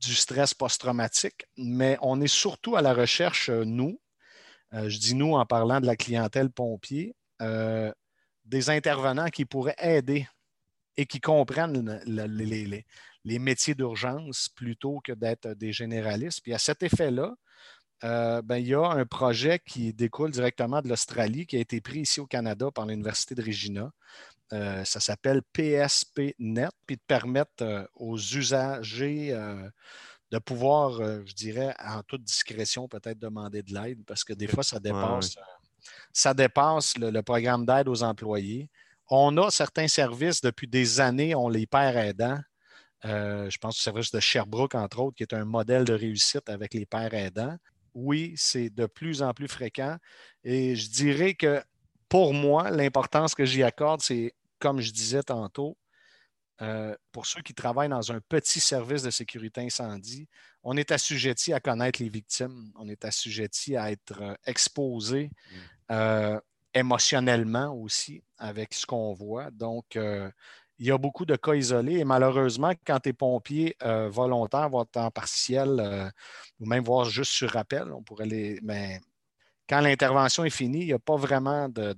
du 0.00 0.14
stress 0.14 0.54
post-traumatique, 0.54 1.46
mais 1.56 1.98
on 2.00 2.20
est 2.20 2.32
surtout 2.32 2.76
à 2.76 2.82
la 2.82 2.94
recherche, 2.94 3.48
euh, 3.50 3.64
nous, 3.64 4.00
euh, 4.74 4.88
je 4.88 4.98
dis 4.98 5.14
nous 5.14 5.34
en 5.34 5.46
parlant 5.46 5.80
de 5.80 5.86
la 5.86 5.96
clientèle 5.96 6.50
pompier, 6.50 7.16
euh, 7.42 7.92
des 8.44 8.70
intervenants 8.70 9.28
qui 9.28 9.44
pourraient 9.44 9.76
aider 9.78 10.28
et 10.96 11.06
qui 11.06 11.20
comprennent 11.20 12.00
les, 12.06 13.38
métiers 13.38 13.74
d'urgence 13.74 14.48
plutôt 14.48 15.00
que 15.04 15.12
d'être 15.12 15.48
des 15.54 15.72
généralistes. 15.72 16.40
Puis 16.42 16.54
à 16.54 16.58
cet 16.58 16.82
effet-là, 16.82 17.34
ben, 18.02 18.56
il 18.56 18.66
y 18.66 18.74
a 18.74 18.84
un 18.84 19.04
projet 19.04 19.60
qui 19.60 19.92
découle 19.92 20.32
directement 20.32 20.82
de 20.82 20.88
l'Australie, 20.88 21.46
qui 21.46 21.56
a 21.56 21.60
été 21.60 21.80
pris 21.80 22.00
ici 22.00 22.20
au 22.20 22.26
Canada 22.26 22.70
par 22.74 22.86
l'Université 22.86 23.34
de 23.36 23.42
Regina, 23.42 23.92
euh, 24.52 24.84
ça 24.84 25.00
s'appelle 25.00 25.42
PSPNet, 25.52 26.70
puis 26.86 26.96
de 26.96 27.02
permettre 27.06 27.62
euh, 27.62 27.84
aux 27.94 28.16
usagers 28.16 29.32
euh, 29.32 29.68
de 30.30 30.38
pouvoir, 30.38 31.00
je 31.26 31.34
dirais, 31.34 31.74
en 31.82 32.02
toute 32.02 32.22
discrétion, 32.22 32.86
peut-être 32.88 33.18
demander 33.18 33.62
de 33.62 33.72
l'aide, 33.72 34.04
parce 34.06 34.24
que 34.24 34.34
des 34.34 34.46
fois, 34.46 34.62
ça 34.62 34.78
dépasse, 34.78 35.36
ça 36.12 36.34
dépasse 36.34 36.98
le, 36.98 37.22
programme 37.22 37.64
d'aide 37.64 37.88
aux 37.88 38.02
employés. 38.02 38.70
On 39.08 39.34
a 39.38 39.50
certains 39.50 39.88
services 39.88 40.42
depuis 40.42 40.68
des 40.68 41.00
années, 41.00 41.34
on 41.34 41.48
les 41.48 41.66
perd 41.66 41.96
aidants. 41.96 42.40
je 43.04 43.56
pense 43.56 43.78
au 43.78 43.80
service 43.80 44.10
de 44.10 44.20
Sherbrooke, 44.20 44.74
entre 44.74 44.98
autres, 45.00 45.16
qui 45.16 45.22
est 45.22 45.32
un 45.32 45.46
modèle 45.46 45.86
de 45.86 45.94
réussite 45.94 46.50
avec 46.50 46.74
les 46.74 46.84
pères 46.84 47.14
aidants. 47.14 47.56
Oui, 47.94 48.34
c'est 48.36 48.68
de 48.68 48.84
plus 48.84 49.22
en 49.22 49.32
plus 49.32 49.48
fréquent. 49.48 49.96
Et 50.44 50.76
je 50.76 50.90
dirais 50.90 51.32
que 51.32 51.62
pour 52.08 52.34
moi, 52.34 52.70
l'importance 52.70 53.34
que 53.34 53.44
j'y 53.44 53.62
accorde, 53.62 54.00
c'est 54.00 54.34
comme 54.58 54.80
je 54.80 54.92
disais 54.92 55.22
tantôt, 55.22 55.76
euh, 56.60 56.94
pour 57.12 57.26
ceux 57.26 57.40
qui 57.40 57.54
travaillent 57.54 57.88
dans 57.88 58.10
un 58.10 58.20
petit 58.20 58.58
service 58.58 59.02
de 59.02 59.10
sécurité 59.10 59.60
incendie, 59.60 60.28
on 60.64 60.76
est 60.76 60.90
assujetti 60.90 61.52
à 61.52 61.60
connaître 61.60 62.02
les 62.02 62.08
victimes, 62.08 62.72
on 62.76 62.88
est 62.88 63.04
assujetti 63.04 63.76
à 63.76 63.92
être 63.92 64.20
euh, 64.20 64.34
exposé 64.44 65.30
mm. 65.30 65.56
euh, 65.92 66.40
émotionnellement 66.74 67.72
aussi 67.72 68.24
avec 68.38 68.74
ce 68.74 68.86
qu'on 68.86 69.14
voit. 69.14 69.50
Donc, 69.52 69.96
il 69.96 70.86
y 70.86 70.90
a 70.90 70.98
beaucoup 70.98 71.24
de 71.24 71.34
cas 71.34 71.54
isolés 71.54 71.98
et 71.98 72.04
malheureusement, 72.04 72.72
quand 72.86 73.00
tu 73.00 73.08
es 73.08 73.12
pompier 73.12 73.76
volontaire, 73.80 74.68
voire 74.68 74.86
temps 74.86 75.10
partiel, 75.10 76.12
ou 76.60 76.66
même 76.66 76.84
voir 76.84 77.06
juste 77.06 77.32
sur 77.32 77.50
rappel, 77.50 77.90
on 77.90 78.02
pourrait 78.02 78.26
les. 78.26 78.60
Mais 78.62 79.00
quand 79.68 79.80
l'intervention 79.80 80.44
est 80.44 80.50
finie, 80.50 80.80
il 80.80 80.86
n'y 80.86 80.92
a 80.92 80.98
pas 80.98 81.16
vraiment 81.16 81.68
de, 81.68 81.94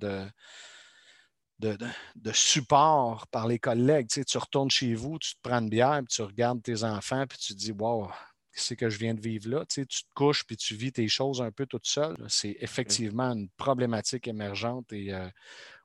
de, 1.61 2.33
support 2.33 3.27
par 3.29 3.47
les 3.47 3.59
collègues. 3.59 4.09
Tu, 4.09 4.25
tu 4.25 4.39
retournes 4.39 4.71
chez 4.71 4.95
vous, 4.95 5.19
tu 5.19 5.35
te 5.35 5.39
prends 5.43 5.61
une 5.61 5.69
bière, 5.69 6.01
puis 6.05 6.15
tu 6.15 6.23
regardes 6.23 6.63
tes 6.63 6.85
enfants, 6.85 7.27
puis 7.29 7.39
tu 7.39 7.55
te 7.55 7.59
dis 7.59 7.73
Wow, 7.73 8.09
qu'est-ce 8.53 8.75
que 8.75 8.91
je 8.91 8.99
viens 8.99 9.15
de 9.15 9.21
vivre 9.21 9.49
là? 9.49 9.65
Tu, 9.67 9.87
te 9.87 9.97
couches, 10.15 10.45
puis 10.45 10.57
tu 10.57 10.75
vis 10.75 10.93
tes 10.93 11.09
choses 11.09 11.41
un 11.43 11.51
peu 11.51 11.67
toute 11.67 11.87
seule. 11.87 12.17
C'est 12.29 12.57
effectivement 12.61 13.33
une 13.33 13.49
problématique 13.57 14.29
émergente 14.29 14.93
et 14.93 15.13
euh, 15.13 15.29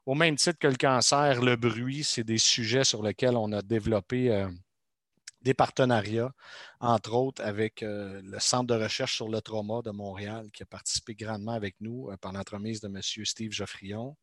au 0.06 0.16
même 0.16 0.36
titre 0.36 0.60
que 0.60 0.68
le 0.68 0.76
cancer, 0.76 1.42
le 1.42 1.56
bruit, 1.56 2.04
c'est 2.04 2.24
des 2.24 2.38
sujets 2.38 2.84
sur 2.84 3.02
lesquels 3.02 3.36
on 3.36 3.52
a 3.52 3.62
développé 3.62 4.32
euh, 4.32 4.50
des 5.46 5.54
partenariats, 5.54 6.34
entre 6.82 7.14
autres 7.14 7.42
avec 7.42 7.84
euh, 7.84 8.22
le 8.24 8.40
Centre 8.40 8.66
de 8.66 8.74
recherche 8.74 9.16
sur 9.16 9.30
le 9.30 9.40
trauma 9.40 9.82
de 9.82 9.92
Montréal, 9.92 10.50
qui 10.52 10.64
a 10.64 10.66
participé 10.66 11.16
grandement 11.16 11.54
avec 11.54 11.76
nous 11.80 12.10
euh, 12.10 12.18
par 12.18 12.34
l'entremise 12.34 12.82
de 12.82 12.88
M. 12.88 13.02
Steve 13.02 13.52
Geoffrion. 13.52 14.18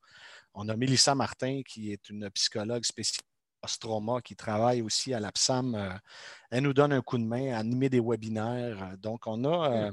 On 0.52 0.68
a 0.68 0.76
Mélissa 0.76 1.14
Martin, 1.14 1.62
qui 1.66 1.92
est 1.92 2.10
une 2.10 2.28
psychologue 2.30 2.84
spécialisée 2.84 3.22
trauma 3.78 4.20
qui 4.20 4.34
travaille 4.34 4.82
aussi 4.82 5.14
à 5.14 5.20
l'APSAM. 5.20 6.00
elle 6.50 6.64
nous 6.64 6.72
donne 6.72 6.92
un 6.92 7.00
coup 7.00 7.16
de 7.16 7.22
main 7.22 7.54
à 7.54 7.58
animer 7.58 7.88
des 7.88 8.00
webinaires. 8.00 8.98
Donc, 8.98 9.28
on 9.28 9.44
a, 9.44 9.92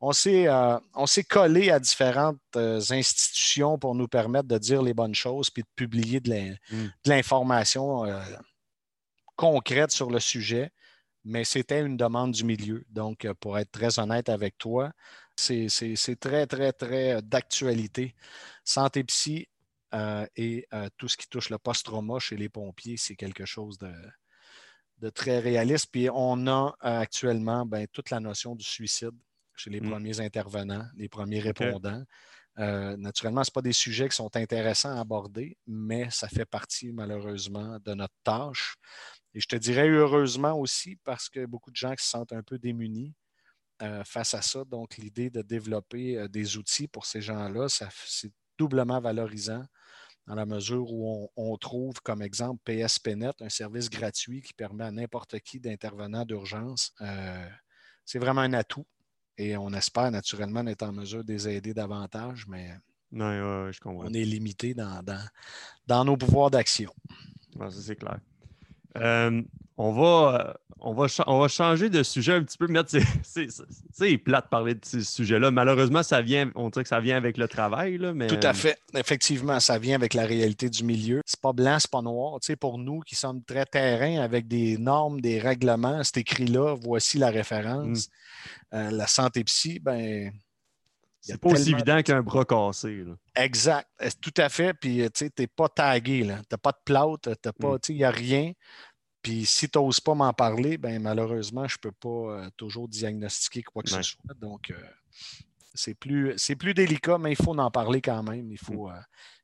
euh, 0.00 0.80
on 0.96 1.06
s'est, 1.06 1.24
collé 1.24 1.70
à 1.70 1.80
différentes 1.80 2.38
euh, 2.56 2.80
institutions 2.90 3.78
pour 3.78 3.94
nous 3.94 4.06
permettre 4.06 4.48
de 4.48 4.58
dire 4.58 4.82
les 4.82 4.94
bonnes 4.94 5.14
choses 5.14 5.50
puis 5.50 5.62
de 5.62 5.68
publier 5.74 6.20
de, 6.20 6.32
mm. 6.70 6.92
l'information 7.06 8.04
euh, 8.04 8.20
concrète 9.38 9.92
sur 9.92 10.10
le 10.10 10.20
sujet. 10.20 10.70
Mais 11.24 11.44
c'était 11.44 11.80
une 11.80 11.96
demande 11.96 12.32
du 12.32 12.44
milieu. 12.44 12.84
Donc, 12.90 13.26
pour 13.40 13.58
être 13.58 13.70
très 13.70 13.98
honnête 13.98 14.28
avec 14.28 14.58
toi, 14.58 14.92
c'est, 15.36 15.68
très, 16.18 16.46
très, 16.46 16.72
très 16.72 17.22
d'actualité. 17.22 18.14
Santé 18.64 19.04
psy 19.04 19.48
et 20.36 20.66
tout 20.96 21.08
ce 21.08 21.16
qui 21.16 21.28
touche 21.28 21.50
le 21.50 21.58
post-trauma 21.58 22.18
chez 22.18 22.36
les 22.36 22.48
pompiers, 22.48 22.96
c'est 22.96 23.16
quelque 23.16 23.44
chose 23.44 23.78
de, 23.78 25.10
très 25.10 25.38
réaliste. 25.38 25.88
Puis 25.92 26.08
on 26.12 26.46
a 26.46 26.74
actuellement 26.80 27.66
ben, 27.66 27.86
toute 27.92 28.10
la 28.10 28.20
notion 28.20 28.54
du 28.54 28.64
suicide 28.64 29.16
chez 29.54 29.70
les 29.70 29.80
mm. 29.80 29.90
premiers 29.90 30.20
intervenants, 30.20 30.86
les 30.96 31.08
premiers 31.08 31.40
répondants. 31.40 32.04
Euh, 32.58 32.96
naturellement, 32.96 33.44
ce 33.44 33.52
pas 33.52 33.62
des 33.62 33.72
sujets 33.72 34.08
qui 34.08 34.16
sont 34.16 34.34
intéressants 34.34 34.96
à 34.96 35.00
aborder, 35.00 35.56
mais 35.66 36.10
ça 36.10 36.28
fait 36.28 36.44
partie 36.44 36.92
malheureusement 36.92 37.78
de 37.84 37.94
notre 37.94 38.14
tâche. 38.24 38.76
Et 39.34 39.40
je 39.40 39.46
te 39.46 39.56
dirais 39.56 39.88
heureusement 39.88 40.58
aussi 40.58 40.96
parce 41.04 41.28
que 41.28 41.46
beaucoup 41.46 41.70
de 41.70 41.76
gens 41.76 41.94
qui 41.94 42.04
se 42.04 42.10
sentent 42.10 42.32
un 42.32 42.42
peu 42.42 42.58
démunis 42.58 43.14
euh, 43.82 44.02
face 44.04 44.34
à 44.34 44.42
ça. 44.42 44.64
Donc, 44.64 44.96
l'idée 44.96 45.30
de 45.30 45.42
développer 45.42 46.16
euh, 46.18 46.28
des 46.28 46.56
outils 46.56 46.88
pour 46.88 47.06
ces 47.06 47.20
gens-là, 47.20 47.68
c'est 47.68 48.32
doublement 48.58 49.00
valorisant 49.00 49.64
dans 50.26 50.34
la 50.34 50.46
mesure 50.46 50.92
où 50.92 51.30
on, 51.36 51.50
on 51.50 51.56
trouve 51.56 52.00
comme 52.02 52.22
exemple 52.22 52.60
PSPNet, 52.64 53.32
un 53.40 53.48
service 53.48 53.88
gratuit 53.88 54.42
qui 54.42 54.52
permet 54.52 54.84
à 54.84 54.90
n'importe 54.90 55.38
qui 55.40 55.60
d'intervenant 55.60 56.24
d'urgence. 56.24 56.92
c'est 58.04 58.18
vraiment 58.18 58.42
un 58.42 58.52
atout 58.52 58.84
et 59.38 59.56
on 59.56 59.72
espère 59.72 60.10
naturellement 60.10 60.66
être 60.66 60.82
en 60.82 60.92
mesure 60.92 61.24
de 61.24 61.32
les 61.32 61.48
aider 61.48 61.72
davantage, 61.72 62.46
mais 62.48 62.74
on 63.12 64.12
est 64.12 64.24
limité 64.24 64.74
dans, 64.74 65.02
dans, 65.86 66.04
nos 66.04 66.16
pouvoirs 66.16 66.50
d'action. 66.50 66.92
ça, 67.56 67.70
c'est 67.70 67.96
clair. 67.96 68.18
Euh, 68.96 69.42
on, 69.76 69.92
va, 69.92 70.56
on, 70.80 70.92
va 70.92 71.06
on 71.26 71.38
va 71.38 71.48
changer 71.48 71.90
de 71.90 72.02
sujet 72.02 72.32
un 72.32 72.42
petit 72.42 72.58
peu. 72.58 72.66
C'est 73.22 74.18
plate 74.18 74.44
de 74.44 74.48
parler 74.48 74.74
de 74.74 74.84
ce 74.84 75.00
sujet-là. 75.00 75.50
Malheureusement, 75.50 76.02
ça 76.02 76.22
vient, 76.22 76.50
on 76.54 76.70
dirait 76.70 76.82
que 76.82 76.88
ça 76.88 77.00
vient 77.00 77.16
avec 77.16 77.36
le 77.36 77.48
travail. 77.48 77.98
Là, 77.98 78.14
mais... 78.14 78.26
Tout 78.26 78.40
à 78.42 78.54
fait. 78.54 78.78
Effectivement, 78.94 79.60
ça 79.60 79.78
vient 79.78 79.94
avec 79.94 80.14
la 80.14 80.24
réalité 80.24 80.68
du 80.70 80.84
milieu. 80.84 81.20
C'est 81.26 81.40
pas 81.40 81.52
blanc, 81.52 81.78
c'est 81.78 81.90
pas 81.90 82.02
noir. 82.02 82.38
pour 82.60 82.78
nous 82.78 83.00
qui 83.00 83.14
sommes 83.14 83.42
très 83.44 83.66
terrain 83.66 84.20
avec 84.20 84.48
des 84.48 84.78
normes, 84.78 85.20
des 85.20 85.38
règlements, 85.38 86.02
c'est 86.04 86.18
écrit 86.18 86.46
là, 86.46 86.74
voici 86.74 87.18
la 87.18 87.30
référence. 87.30 88.08
Mm. 88.08 88.74
Euh, 88.74 88.90
la 88.90 89.06
santé 89.06 89.44
psy, 89.44 89.78
ben. 89.78 90.32
C'est 91.20 91.40
pas 91.40 91.50
aussi 91.50 91.72
évident 91.72 92.02
qu'un 92.02 92.22
bras 92.22 92.44
cassé. 92.44 93.04
Exact. 93.34 93.88
Tout 94.20 94.34
à 94.36 94.48
fait? 94.48 94.72
Puis, 94.74 95.08
tu 95.12 95.30
n'es 95.38 95.46
pas 95.46 95.68
tagué. 95.68 96.22
Tu 96.22 96.26
n'as 96.28 96.58
pas 96.58 96.72
de 96.72 96.78
plâtre. 96.84 97.30
Mm. 97.30 97.76
Il 97.88 97.96
n'y 97.96 98.04
a 98.04 98.10
rien. 98.10 98.52
Puis 99.22 99.46
si 99.46 99.68
tu 99.68 99.78
n'oses 99.78 100.00
pas 100.00 100.14
m'en 100.14 100.32
parler, 100.32 100.78
ben 100.78 101.02
malheureusement, 101.02 101.66
je 101.66 101.76
ne 101.76 101.90
peux 101.90 101.92
pas 101.92 102.08
euh, 102.08 102.50
toujours 102.56 102.88
diagnostiquer 102.88 103.62
quoi 103.62 103.82
que 103.82 103.90
ce 103.90 104.02
soit. 104.02 104.34
Donc, 104.40 104.70
euh, 104.70 104.80
c'est 105.74 105.94
plus, 105.94 106.34
plus 106.58 106.74
délicat, 106.74 107.18
mais 107.18 107.32
il 107.32 107.36
faut 107.36 107.56
en 107.58 107.70
parler 107.70 108.00
quand 108.00 108.22
même. 108.22 108.50
Il 108.50 108.58
faut, 108.58 108.88
mm. 108.88 108.92
euh, 108.92 109.00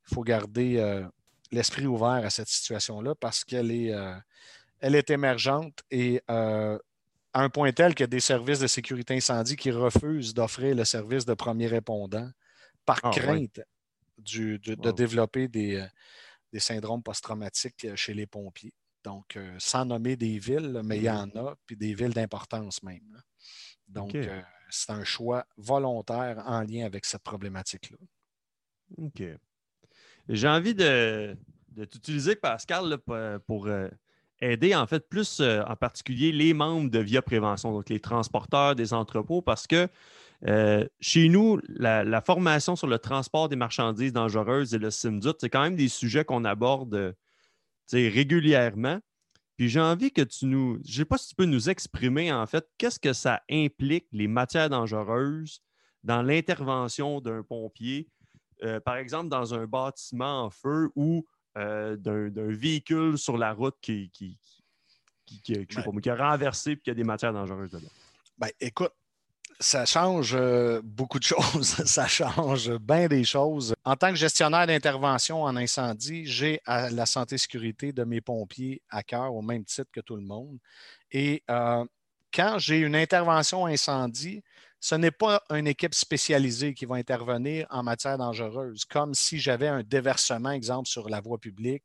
il 0.09 0.15
faut 0.15 0.23
garder 0.23 1.05
l'esprit 1.51 1.87
ouvert 1.87 2.25
à 2.25 2.31
cette 2.31 2.49
situation-là 2.49 3.15
parce 3.15 3.45
qu'elle 3.45 3.71
est, 3.71 3.93
elle 4.81 4.95
est 4.95 5.11
émergente 5.11 5.83
et 5.91 6.23
à 7.35 7.43
un 7.43 7.51
point 7.51 7.73
tel 7.73 7.95
qu'il 7.95 8.05
y 8.05 8.05
a 8.05 8.09
des 8.09 8.21
services 8.21 8.61
de 8.61 8.67
sécurité 8.67 9.15
incendie 9.15 9.57
qui 9.57 9.71
refusent 9.71 10.33
d'offrir 10.33 10.75
le 10.75 10.85
service 10.85 11.27
de 11.27 11.35
premier 11.35 11.67
répondant 11.67 12.31
par 12.87 13.01
ah, 13.03 13.11
crainte 13.11 13.61
de, 14.19 14.93
développer 14.93 15.49
des, 15.49 15.85
des 16.53 16.61
syndromes 16.61 17.03
post-traumatiques 17.03 17.95
chez 17.97 18.15
les 18.15 18.27
pompiers. 18.27 18.73
Donc, 19.05 19.37
euh, 19.37 19.55
sans 19.59 19.85
nommer 19.85 20.17
des 20.17 20.39
villes, 20.39 20.81
mais 20.83 20.97
il 20.97 21.05
y 21.05 21.11
en 21.11 21.29
a, 21.37 21.55
puis 21.67 21.77
des 21.77 21.95
villes 21.95 22.15
d'importance 22.15 22.83
même. 22.83 23.23
Donc, 23.87 24.15
euh, 24.15 24.41
c'est 24.71 24.91
un 24.91 25.05
choix 25.05 25.47
volontaire 25.59 26.43
en 26.47 26.63
lien 26.63 26.87
avec 26.87 27.05
cette 27.05 27.23
problématique-là. 27.23 27.99
OK. 28.97 29.23
J'ai 30.29 30.49
envie 30.49 30.75
de, 30.75 31.37
t'utiliser, 31.91 32.35
Pascal, 32.35 32.97
pour, 33.47 33.67
euh, 33.67 33.91
aider 34.53 34.75
en 34.75 34.87
fait 34.87 35.09
plus 35.09 35.41
en 35.41 35.77
particulier 35.77 36.33
les 36.33 36.55
membres 36.55 36.91
de 36.91 36.99
Via 36.99 37.23
Prévention, 37.23 37.73
donc 37.73 37.89
les 37.89 38.01
transporteurs 38.01 38.75
des 38.75 38.93
entrepôts, 38.93 39.43
parce 39.43 39.67
que 39.67 39.89
chez 41.01 41.29
nous, 41.29 41.59
la, 41.69 42.21
formation 42.21 42.77
sur 42.77 42.87
le 42.87 42.99
transport 42.99 43.49
des 43.49 43.57
marchandises 43.57 44.13
dangereuses 44.13 44.75
et 44.75 44.79
le 44.79 44.91
SIMDUT, 44.91 45.33
c'est 45.39 45.49
quand 45.49 45.63
même 45.63 45.77
des 45.77 45.89
sujets 45.89 46.25
qu'on 46.25 46.45
aborde 46.45 47.15
régulièrement. 47.93 49.01
Puis 49.57 49.69
j'ai 49.69 49.81
envie 49.81 50.11
que 50.11 50.23
tu 50.23 50.47
nous. 50.47 50.81
Je 50.85 50.91
ne 50.91 50.97
sais 50.97 51.05
pas 51.05 51.19
si 51.19 51.29
tu 51.29 51.35
peux 51.35 51.45
nous 51.45 51.71
exprimer, 51.71 52.33
en 52.33 52.47
fait, 52.47 52.67
qu'est-ce 52.77 52.99
que 52.99 53.13
ça 53.13 53.43
implique, 53.51 54.07
les 54.13 54.27
matières 54.27 54.69
dangereuses, 54.69 55.61
dans 56.03 56.23
l'intervention 56.23 57.21
d'un 57.21 57.43
pompier, 57.43 58.09
euh, 58.63 58.81
par 58.81 58.97
exemple, 58.97 59.29
dans 59.29 59.55
un 59.55 59.67
bâtiment 59.67 60.45
en 60.45 60.51
feu 60.51 60.91
ou 60.97 61.25
euh, 61.57 61.97
d'un 61.97 62.53
véhicule 62.53 63.19
sur 63.19 63.39
la 63.39 63.53
route 63.53 63.77
qui, 63.81 64.11
qui, 64.11 64.39
qui, 65.27 65.41
qui, 65.43 66.11
a 66.11 66.17
renversé 66.17 66.73
et 66.73 66.77
qui 66.77 66.91
a 66.91 66.95
des 66.95 67.05
matières 67.05 67.33
dangereuses 67.33 67.71
dedans. 67.71 67.89
Ben, 68.39 68.51
écoute, 68.61 68.93
ça 69.61 69.87
change 69.87 70.35
euh, 70.35 70.81
beaucoup 70.83 71.19
de 71.19 71.25
choses. 71.25 71.77
ça 71.85 72.07
change 72.07 72.71
bien 72.79 73.07
des 73.07 73.25
choses. 73.25 73.75
En 73.85 73.97
tant 73.97 74.11
que 74.11 74.17
gestionnaire 74.17 74.67
d'intervention 74.67 75.43
en 75.43 75.57
incendie, 75.57 76.27
j'ai 76.27 76.61
la 76.67 77.07
santé 77.07 77.37
et 77.37 77.39
sécurité 77.39 77.93
de 77.93 78.05
mes 78.05 78.21
pompiers 78.21 78.83
à 78.91 79.03
cœur 79.03 79.35
au 79.35 79.43
même 79.43 79.65
titre 79.65 79.91
que 79.93 80.01
tout 80.01 80.17
le 80.17 80.23
monde. 80.23 80.59
Et 81.11 81.43
euh, 81.51 81.85
quand 82.33 82.59
j'ai 82.59 82.79
une 82.79 82.97
intervention 82.97 83.67
incendie, 83.67 84.43
ce 84.85 84.95
n'est 84.95 85.11
pas 85.11 85.43
une 85.49 85.67
équipe 85.67 85.95
spécialisée 85.95 86.75
qui 86.75 86.85
va 86.85 86.97
intervenir 86.97 87.67
en 87.71 87.83
matière 87.83 88.19
dangereuse, 88.19 88.85
comme 88.85 89.15
si 89.15 89.39
j'avais 89.39 89.69
un 89.69 89.83
déversement, 89.83 90.51
exemple, 90.51 90.89
sur 90.89 91.09
la 91.09 91.23
voie 91.23 91.39
publique 91.39 91.85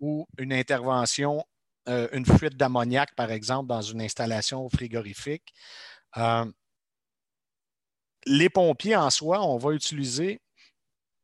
ou 0.00 0.26
une 0.36 0.52
intervention, 0.52 1.42
euh, 1.88 2.08
une 2.12 2.26
fuite 2.26 2.58
d'ammoniac, 2.58 3.14
par 3.14 3.30
exemple, 3.30 3.68
dans 3.68 3.80
une 3.80 4.02
installation 4.02 4.68
frigorifique 4.68 5.50
les 8.26 8.50
pompiers 8.50 8.96
en 8.96 9.08
soi, 9.08 9.40
on 9.42 9.56
va 9.56 9.72
utiliser 9.72 10.40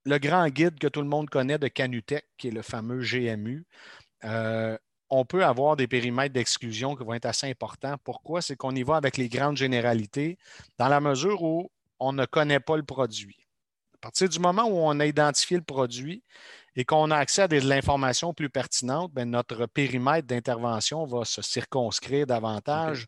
le 0.05 0.18
grand 0.18 0.48
guide 0.48 0.79
que 0.79 0.87
tout 0.87 1.03
le 1.03 1.09
monde 1.09 1.29
connaît 1.29 1.59
de 1.59 1.68
Canutech, 1.68 2.25
qui 2.38 2.48
est 2.48 2.53
le 2.53 2.62
fameux 2.62 3.01
GMU. 3.01 3.66
Euh, 4.25 4.79
on 5.14 5.27
peut 5.27 5.44
avoir 5.44 5.77
des 5.77 5.87
périmètres 5.87 6.33
d'exclusion 6.33 6.96
qui 6.96 7.05
vont 7.05 7.12
être 7.12 7.27
assez 7.27 7.46
importants. 7.46 7.96
Pourquoi? 8.03 8.40
C'est 8.40 8.57
qu'on 8.57 8.75
y 8.75 8.83
va 8.83 8.96
avec 8.96 9.18
les 9.18 9.29
grandes 9.29 9.59
généralités 9.59 10.38
dans 10.79 10.88
la 10.88 11.01
mesure 11.01 11.42
où 11.42 11.70
on 12.01 12.14
ne 12.14 12.25
connaît 12.25 12.61
pas 12.61 12.79
le 12.79 12.83
produit. 12.83 13.37
À 13.94 13.98
partir 13.98 14.31
du 14.31 14.38
moment 14.38 14.64
où 14.64 14.79
on 14.79 14.98
a 15.01 15.05
identifié 15.05 15.59
le 15.59 15.62
produit 15.62 16.25
et 16.77 16.87
qu'on 16.87 17.11
a 17.11 17.18
accès 17.18 17.42
à 17.42 17.48
de 17.48 17.59
l'information 17.59 18.33
plus 18.33 18.48
pertinente, 18.48 19.12
ben, 19.12 19.29
notre 19.29 19.66
périmètre 19.66 20.27
d'intervention 20.27 21.05
va 21.05 21.27
se 21.27 21.42
circonscrire 21.42 22.27
davantage 22.27 23.07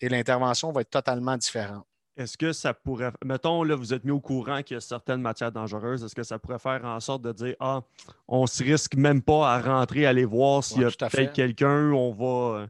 et 0.00 0.08
l'intervention 0.08 0.72
va 0.72 0.80
être 0.80 0.90
totalement 0.90 1.36
différente. 1.36 1.86
Est-ce 2.16 2.38
que 2.38 2.52
ça 2.52 2.72
pourrait. 2.72 3.10
Mettons, 3.24 3.64
là, 3.64 3.74
vous 3.74 3.92
êtes 3.92 4.04
mis 4.04 4.12
au 4.12 4.20
courant 4.20 4.62
qu'il 4.62 4.76
y 4.76 4.78
a 4.78 4.80
certaines 4.80 5.20
matières 5.20 5.50
dangereuses. 5.50 6.04
Est-ce 6.04 6.14
que 6.14 6.22
ça 6.22 6.38
pourrait 6.38 6.60
faire 6.60 6.84
en 6.84 7.00
sorte 7.00 7.22
de 7.22 7.32
dire 7.32 7.56
Ah, 7.58 7.82
on 8.28 8.46
se 8.46 8.62
risque 8.62 8.94
même 8.94 9.20
pas 9.20 9.52
à 9.52 9.60
rentrer, 9.60 10.06
aller 10.06 10.24
voir 10.24 10.62
s'il 10.62 10.82
y 10.82 10.84
a 10.84 10.90
peut-être 10.90 11.32
quelqu'un, 11.32 11.90
on 11.90 12.12
va. 12.12 12.60
Euh, 12.60 12.66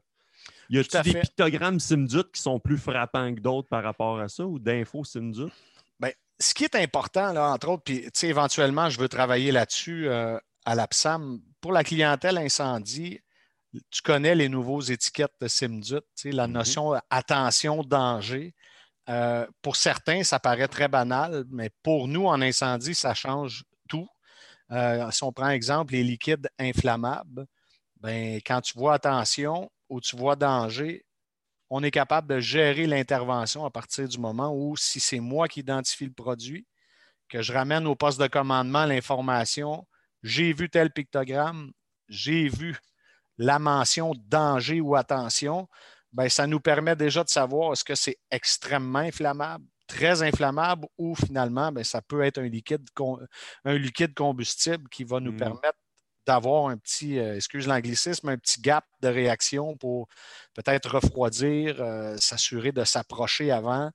y 0.71 0.79
a-t-il 0.79 1.13
des 1.13 1.21
pictogrammes 1.21 1.79
Simdut 1.79 2.25
qui 2.33 2.41
sont 2.41 2.59
plus 2.59 2.79
frappants 2.79 3.35
que 3.35 3.41
d'autres 3.41 3.69
par 3.69 3.83
rapport 3.83 4.19
à 4.19 4.29
ça 4.29 4.47
ou 4.47 4.59
d'infos 4.59 5.05
Simdut? 5.05 5.53
Bien, 6.01 6.11
ce 6.41 6.55
qui 6.55 6.65
est 6.65 6.75
important, 6.77 7.33
là, 7.35 7.53
entre 7.53 7.69
autres, 7.69 7.83
puis 7.83 8.09
éventuellement, 8.23 8.89
je 8.89 8.99
veux 8.99 9.09
travailler 9.09 9.53
là-dessus 9.53 10.09
euh, 10.09 10.39
à 10.65 10.75
l'APSAM. 10.75 11.41
Pour 11.61 11.73
la 11.73 11.85
clientèle 11.85 12.39
incendie, 12.39 13.21
tu 13.91 14.03
connais 14.03 14.35
les 14.35 14.49
nouveaux 14.49 14.81
étiquettes 14.81 15.35
de 15.41 15.49
Simdut, 15.49 15.97
la 16.25 16.47
mm-hmm. 16.47 16.51
notion 16.51 16.95
attention, 17.11 17.83
danger. 17.83 18.55
Euh, 19.09 19.47
pour 19.63 19.77
certains, 19.77 20.23
ça 20.23 20.39
paraît 20.39 20.69
très 20.69 20.89
banal, 20.89 21.45
mais 21.51 21.71
pour 21.83 22.09
nous, 22.09 22.27
en 22.27 22.41
incendie, 22.41 22.95
ça 22.95 23.15
change 23.15 23.65
tout. 23.89 24.09
Euh, 24.71 25.11
si 25.11 25.23
on 25.25 25.33
prend 25.33 25.51
exemple 25.51 25.93
les 25.93 26.03
liquides 26.03 26.49
inflammables, 26.59 27.47
ben, 28.01 28.41
quand 28.47 28.61
tu 28.63 28.79
vois 28.79 28.95
attention 28.95 29.71
ou 29.89 30.01
tu 30.01 30.17
vois 30.17 30.37
danger, 30.37 31.05
on 31.71 31.83
est 31.83 31.91
capable 31.91 32.29
de 32.29 32.41
gérer 32.41 32.87
l'intervention 32.87 33.65
à 33.65 33.71
partir 33.71 34.09
du 34.09 34.19
moment 34.19 34.55
où, 34.55 34.77
si 34.77 35.01
c'est 35.01 35.21
moi 35.21 35.49
qui 35.49 35.61
identifie 35.61 36.07
le 36.07 36.13
produit, 36.13 36.67
que 37.29 37.43
je 37.43 37.53
ramène 37.53 37.87
au 37.87 37.95
poste 37.95 38.21
de 38.21 38.27
commandement 38.27 38.85
l'information, 38.87 39.87
j'ai 40.23 40.53
vu 40.53 40.71
tel 40.71 40.91
pictogramme, 40.93 41.73
j'ai 42.09 42.49
vu 42.49 42.77
la 43.39 43.59
mention 43.59 44.13
danger 44.29 44.81
ou 44.81 44.95
attention, 44.95 45.69
ben, 46.15 46.29
ça 46.29 46.47
nous 46.47 46.61
permet 46.61 46.95
déjà 46.97 47.25
de 47.25 47.29
savoir 47.29 47.73
est-ce 47.73 47.85
que 47.85 47.97
c'est 47.97 48.19
extrêmement 48.31 49.01
inflammable, 49.01 49.65
très 49.89 50.23
inflammable 50.23 50.87
ou 50.97 51.15
finalement, 51.17 51.73
ben, 51.73 51.83
ça 51.83 52.01
peut 52.01 52.23
être 52.23 52.39
un 52.39 52.49
liquide, 52.49 52.89
un 53.65 53.75
liquide 53.77 54.15
combustible 54.15 54.89
qui 54.89 55.03
va 55.05 55.19
nous 55.21 55.33
mm. 55.33 55.37
permettre 55.37 55.79
d'avoir 56.25 56.69
un 56.69 56.79
petit, 56.79 57.19
euh, 57.19 57.37
excuse 57.37 57.67
l'anglicisme, 57.67 58.29
un 58.29 58.39
petit 58.39 58.61
gap 58.61 58.87
de 59.03 59.09
réaction 59.09 59.77
pour 59.77 60.09
peut-être 60.55 60.95
refroidir, 60.95 61.77
euh, 61.81 62.17
s'assurer 62.17 62.73
de 62.73 62.85
s'approcher 62.85 63.51
avant. 63.51 63.91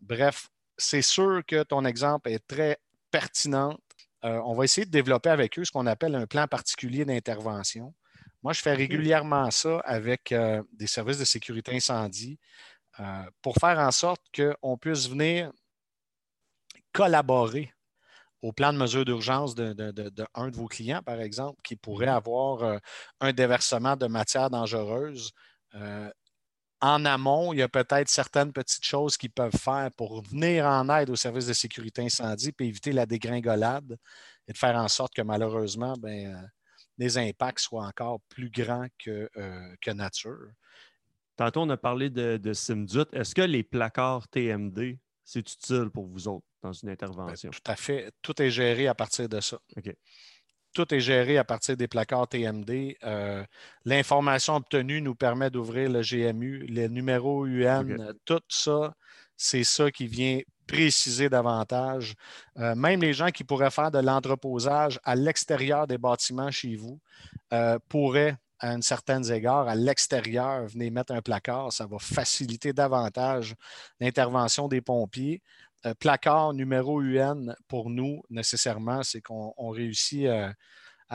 Bref, 0.00 0.48
c'est 0.76 1.02
sûr 1.02 1.42
que 1.46 1.62
ton 1.62 1.84
exemple 1.84 2.28
est 2.28 2.46
très 2.46 2.78
pertinent. 3.10 3.76
Euh, 4.24 4.40
on 4.44 4.54
va 4.54 4.64
essayer 4.64 4.84
de 4.84 4.90
développer 4.90 5.30
avec 5.30 5.58
eux 5.58 5.64
ce 5.64 5.72
qu'on 5.72 5.86
appelle 5.86 6.14
un 6.14 6.26
plan 6.26 6.46
particulier 6.46 7.04
d'intervention. 7.04 7.94
Moi, 8.42 8.52
je 8.52 8.60
fais 8.60 8.74
régulièrement 8.74 9.50
ça 9.50 9.78
avec 9.84 10.32
euh, 10.32 10.62
des 10.72 10.88
services 10.88 11.18
de 11.18 11.24
sécurité 11.24 11.74
incendie 11.74 12.38
euh, 12.98 13.22
pour 13.40 13.56
faire 13.56 13.78
en 13.78 13.92
sorte 13.92 14.22
qu'on 14.34 14.76
puisse 14.76 15.08
venir 15.08 15.52
collaborer 16.92 17.72
au 18.42 18.52
plan 18.52 18.72
de 18.72 18.78
mesure 18.78 19.04
d'urgence 19.04 19.54
d'un 19.54 19.74
de, 19.74 19.92
de, 19.92 20.56
vos 20.56 20.66
clients, 20.66 21.02
par 21.02 21.20
exemple, 21.20 21.60
qui 21.62 21.76
pourrait 21.76 22.06
mhm. 22.06 22.16
avoir 22.16 22.62
euh, 22.64 22.78
un 23.20 23.32
déversement 23.32 23.96
de 23.96 24.06
matière 24.06 24.50
dangereuse. 24.50 25.30
en 26.80 27.04
amont, 27.04 27.52
il 27.52 27.60
y 27.60 27.62
a 27.62 27.68
peut-être 27.68 28.08
certaines 28.08 28.52
petites 28.52 28.84
choses 28.84 29.16
qu'ils 29.16 29.30
peuvent 29.30 29.56
faire 29.56 29.90
pour 29.96 30.22
venir 30.24 30.66
en 30.66 30.88
aide 30.88 31.10
aux 31.10 31.16
services 31.16 31.46
de 31.46 31.52
sécurité 31.52 32.02
incendie 32.02 32.52
et 32.58 32.64
éviter 32.64 32.90
la 32.90 33.06
dégringolade 33.06 33.96
et 34.48 34.52
de 34.52 34.58
faire 34.58 34.74
en 34.74 34.88
sorte 34.88 35.14
que 35.14 35.22
malheureusement, 35.22 35.94
ben, 35.96 36.50
les 36.98 37.18
impacts 37.18 37.60
soient 37.60 37.86
encore 37.86 38.20
plus 38.28 38.50
grands 38.50 38.88
que, 38.98 39.28
euh, 39.36 39.74
que 39.80 39.90
nature. 39.90 40.48
Tantôt, 41.36 41.62
on 41.62 41.70
a 41.70 41.76
parlé 41.76 42.10
de, 42.10 42.36
de 42.36 42.52
Simdut. 42.52 43.06
Est-ce 43.12 43.34
que 43.34 43.42
les 43.42 43.62
placards 43.62 44.28
TMD, 44.28 44.98
c'est 45.24 45.40
utile 45.40 45.90
pour 45.92 46.06
vous 46.06 46.28
autres 46.28 46.46
dans 46.62 46.72
une 46.72 46.88
ben, 46.88 46.92
intervention? 46.92 47.50
tout 47.50 47.70
à 47.70 47.76
fait. 47.76 48.12
Tout 48.20 48.40
est 48.42 48.50
géré 48.50 48.86
à 48.86 48.94
partir 48.94 49.28
de 49.28 49.40
ça. 49.40 49.58
Tout 50.74 50.94
est 50.94 51.00
géré 51.00 51.36
à 51.36 51.44
partir 51.44 51.76
des 51.76 51.88
placards 51.88 52.28
TMD. 52.28 52.96
Euh, 53.02 53.44
l'information 53.84 54.56
obtenue 54.56 55.02
nous 55.02 55.14
permet 55.14 55.50
d'ouvrir 55.50 55.90
le 55.90 56.00
GMU, 56.00 56.64
les 56.66 56.88
numéros 56.88 57.46
UN, 57.46 58.14
tout 58.24 58.40
ça, 58.48 58.94
c'est 59.36 59.64
ça 59.64 59.90
qui 59.90 60.06
vient 60.06 60.40
préciser 60.66 61.28
davantage. 61.28 62.14
Euh, 62.58 62.74
même 62.74 63.00
les 63.00 63.12
gens 63.12 63.30
qui 63.30 63.44
pourraient 63.44 63.70
faire 63.70 63.90
de 63.90 63.98
l'entreposage 63.98 65.00
à 65.04 65.14
l'extérieur 65.14 65.86
des 65.86 65.98
bâtiments 65.98 66.50
chez 66.50 66.76
vous 66.76 66.98
euh, 67.52 67.78
pourraient, 67.88 68.36
à 68.58 68.70
un 68.70 68.80
certain 68.80 69.22
égard, 69.22 69.68
à 69.68 69.74
l'extérieur, 69.74 70.66
venir 70.66 70.92
mettre 70.92 71.12
un 71.12 71.22
placard. 71.22 71.72
Ça 71.72 71.86
va 71.86 71.98
faciliter 71.98 72.72
davantage 72.72 73.54
l'intervention 74.00 74.68
des 74.68 74.80
pompiers. 74.80 75.42
Euh, 75.84 75.94
placard 75.94 76.52
numéro 76.52 77.02
UN, 77.02 77.54
pour 77.66 77.90
nous, 77.90 78.22
nécessairement, 78.30 79.02
c'est 79.02 79.20
qu'on 79.20 79.70
réussit 79.70 80.28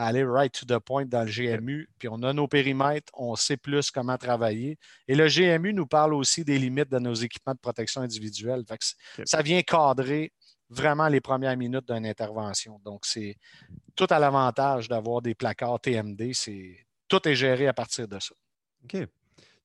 aller 0.06 0.24
right 0.24 0.52
to 0.52 0.64
the 0.64 0.78
point 0.78 1.06
dans 1.06 1.24
le 1.24 1.30
GMU, 1.30 1.88
puis 1.98 2.08
on 2.08 2.22
a 2.22 2.32
nos 2.32 2.46
périmètres, 2.46 3.12
on 3.14 3.34
sait 3.34 3.56
plus 3.56 3.90
comment 3.90 4.16
travailler. 4.16 4.78
Et 5.08 5.16
le 5.16 5.26
GMU 5.26 5.74
nous 5.74 5.86
parle 5.86 6.14
aussi 6.14 6.44
des 6.44 6.58
limites 6.58 6.90
de 6.90 6.98
nos 6.98 7.14
équipements 7.14 7.54
de 7.54 7.58
protection 7.58 8.02
individuelle. 8.02 8.64
Ça 9.24 9.42
vient 9.42 9.60
cadrer 9.62 10.32
vraiment 10.70 11.08
les 11.08 11.20
premières 11.20 11.56
minutes 11.56 11.88
d'une 11.88 12.06
intervention. 12.06 12.80
Donc, 12.84 13.06
c'est 13.06 13.36
tout 13.96 14.06
à 14.10 14.20
l'avantage 14.20 14.88
d'avoir 14.88 15.20
des 15.20 15.34
placards 15.34 15.80
TMD. 15.80 16.32
C'est, 16.32 16.86
tout 17.08 17.26
est 17.26 17.34
géré 17.34 17.66
à 17.66 17.72
partir 17.72 18.06
de 18.06 18.20
ça. 18.20 18.34
OK. 18.84 18.96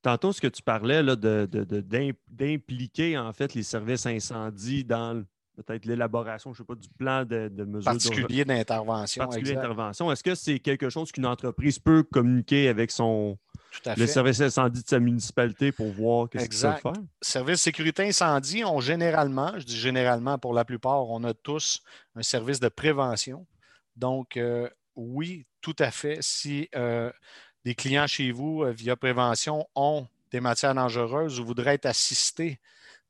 Tantôt, 0.02 0.34
ce 0.34 0.42
que 0.42 0.48
tu 0.48 0.64
parlais 0.64 1.04
là, 1.04 1.16
d'impliquer 2.28 3.18
en 3.18 3.32
fait 3.34 3.54
les 3.54 3.64
services 3.64 4.06
incendies 4.06 4.84
dans 4.84 5.24
peut-être 5.56 5.86
l'élaboration, 5.86 6.54
je 6.54 6.62
ne 6.62 6.64
sais 6.64 6.68
pas, 6.68 6.76
du 6.76 6.90
plan 6.90 7.26
de, 7.26 7.50
de 7.50 7.64
mesure 7.64 7.92
particulier 7.92 8.46
d'intervention. 8.46 9.24
Particulier 9.24 9.56
d'intervention. 9.56 10.12
Est-ce 10.12 10.24
que 10.24 10.36
c'est 10.36 10.60
quelque 10.60 10.90
chose 10.90 11.12
qu'une 11.12 11.26
entreprise 11.26 11.80
peut 11.80 12.04
communiquer 12.04 12.68
avec 12.68 12.92
son 12.92 13.38
le 13.98 14.06
service 14.06 14.40
incendie 14.40 14.84
de 14.84 14.88
sa 14.88 15.00
municipalité 15.00 15.72
pour 15.72 15.92
voir 15.92 16.30
qu'est-ce 16.30 16.50
qu'il 16.50 16.70
peut 16.70 16.94
faire? 16.94 17.04
Service 17.22 17.62
sécurité 17.62 18.08
incendie, 18.08 18.64
on 18.64 18.80
généralement, 18.80 19.54
je 19.58 19.66
dis 19.66 19.78
généralement 19.78 20.38
pour 20.38 20.54
la 20.54 20.66
plupart, 20.66 21.10
on 21.10 21.24
a 21.24 21.34
tous 21.34 21.82
un 22.16 22.22
service 22.22 22.60
de 22.60 22.70
prévention. 22.70 23.46
Donc, 23.96 24.38
euh, 24.38 24.70
oui, 24.96 25.46
tout 25.62 25.76
à 25.80 25.92
fait. 25.92 26.18
Si 26.22 26.70
euh, 26.76 27.12
des 27.66 27.76
clients 27.76 28.08
chez 28.08 28.32
vous, 28.32 28.64
euh, 28.64 28.72
via 28.72 28.96
prévention, 28.96 29.68
ont 29.76 30.08
des 30.32 30.40
matières 30.40 30.76
dangereuses 30.76 31.40
ou 31.40 31.46
voudraient 31.46 31.76
être 31.76 31.86
assistés 31.86 32.60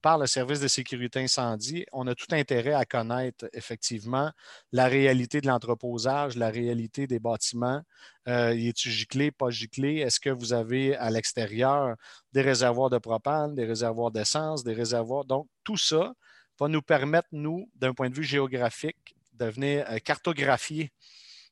par 0.03 0.17
le 0.17 0.27
service 0.27 0.59
de 0.59 0.67
sécurité 0.67 1.21
incendie, 1.21 1.85
on 1.93 2.05
a 2.07 2.13
tout 2.13 2.27
intérêt 2.31 2.73
à 2.73 2.83
connaître 2.83 3.49
effectivement 3.53 4.29
la 4.73 4.87
réalité 4.87 5.39
de 5.39 5.47
l'entreposage, 5.47 6.35
la 6.35 6.49
réalité 6.49 7.07
des 7.07 7.19
bâtiments. 7.19 7.81
Euh, 8.27 8.49
est-il 8.49 8.91
giclé, 8.91 9.31
pas 9.31 9.49
giclé? 9.49 9.99
Est-ce 9.99 10.19
que 10.19 10.29
vous 10.29 10.51
avez 10.51 10.97
à 10.97 11.09
l'extérieur 11.09 11.95
des 12.33 12.41
réservoirs 12.41 12.89
de 12.89 12.97
propane, 12.97 13.55
des 13.55 13.63
réservoirs 13.63 14.11
d'essence, 14.11 14.65
des 14.65 14.73
réservoirs? 14.73 15.23
Donc, 15.23 15.47
tout 15.63 15.77
ça 15.77 16.13
va 16.59 16.67
nous 16.67 16.81
permettre, 16.81 17.29
nous, 17.31 17.69
d'un 17.75 17.93
point 17.93 18.09
de 18.09 18.15
vue 18.15 18.25
géographique, 18.25 19.15
de 19.31 19.45
venir 19.45 19.85
euh, 19.89 19.99
cartographier 19.99 20.91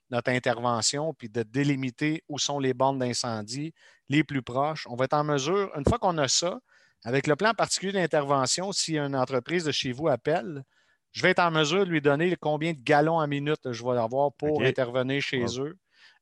notre 0.09 0.29
intervention 0.29 1.13
puis 1.13 1.29
de 1.29 1.43
délimiter 1.43 2.25
où 2.27 2.37
sont 2.37 2.59
les 2.59 2.73
bandes 2.73 2.99
d'incendie 2.99 3.73
les 4.09 4.25
plus 4.25 4.41
proches. 4.41 4.85
On 4.89 4.97
va 4.97 5.05
être 5.05 5.13
en 5.13 5.23
mesure, 5.23 5.71
une 5.77 5.85
fois 5.85 5.99
qu'on 5.99 6.17
a 6.17 6.27
ça, 6.27 6.59
avec 7.03 7.27
le 7.27 7.35
plan 7.35 7.53
particulier 7.53 7.93
d'intervention, 7.93 8.71
si 8.71 8.97
une 8.97 9.15
entreprise 9.15 9.63
de 9.63 9.71
chez 9.71 9.91
vous 9.91 10.07
appelle, 10.07 10.63
je 11.11 11.21
vais 11.21 11.31
être 11.31 11.39
en 11.39 11.51
mesure 11.51 11.85
de 11.85 11.91
lui 11.91 12.01
donner 12.01 12.35
combien 12.39 12.73
de 12.73 12.81
gallons 12.81 13.19
à 13.19 13.27
minute 13.27 13.71
je 13.71 13.83
vais 13.83 13.97
avoir 13.97 14.31
pour 14.33 14.61
intervenir 14.61 15.21
chez 15.21 15.45
eux. 15.59 15.77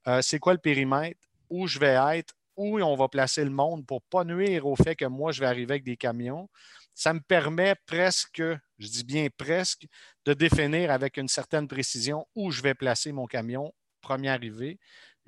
Euh, 0.07 0.21
c'est 0.21 0.39
quoi 0.39 0.53
le 0.53 0.59
périmètre, 0.59 1.19
où 1.49 1.67
je 1.67 1.79
vais 1.79 1.97
être, 2.17 2.33
où 2.55 2.79
on 2.79 2.95
va 2.95 3.07
placer 3.07 3.43
le 3.43 3.51
monde 3.51 3.85
pour 3.85 3.97
ne 3.97 4.09
pas 4.09 4.23
nuire 4.23 4.65
au 4.65 4.75
fait 4.75 4.95
que 4.95 5.05
moi, 5.05 5.31
je 5.31 5.41
vais 5.41 5.45
arriver 5.45 5.73
avec 5.73 5.83
des 5.83 5.97
camions? 5.97 6.49
Ça 6.95 7.13
me 7.13 7.19
permet 7.19 7.75
presque, 7.85 8.41
je 8.41 8.87
dis 8.87 9.03
bien 9.03 9.27
presque, 9.37 9.85
de 10.25 10.33
définir 10.33 10.91
avec 10.91 11.17
une 11.17 11.27
certaine 11.27 11.67
précision 11.67 12.25
où 12.35 12.51
je 12.51 12.61
vais 12.61 12.73
placer 12.73 13.11
mon 13.11 13.25
camion 13.25 13.73
premier 14.01 14.29
arrivé 14.29 14.79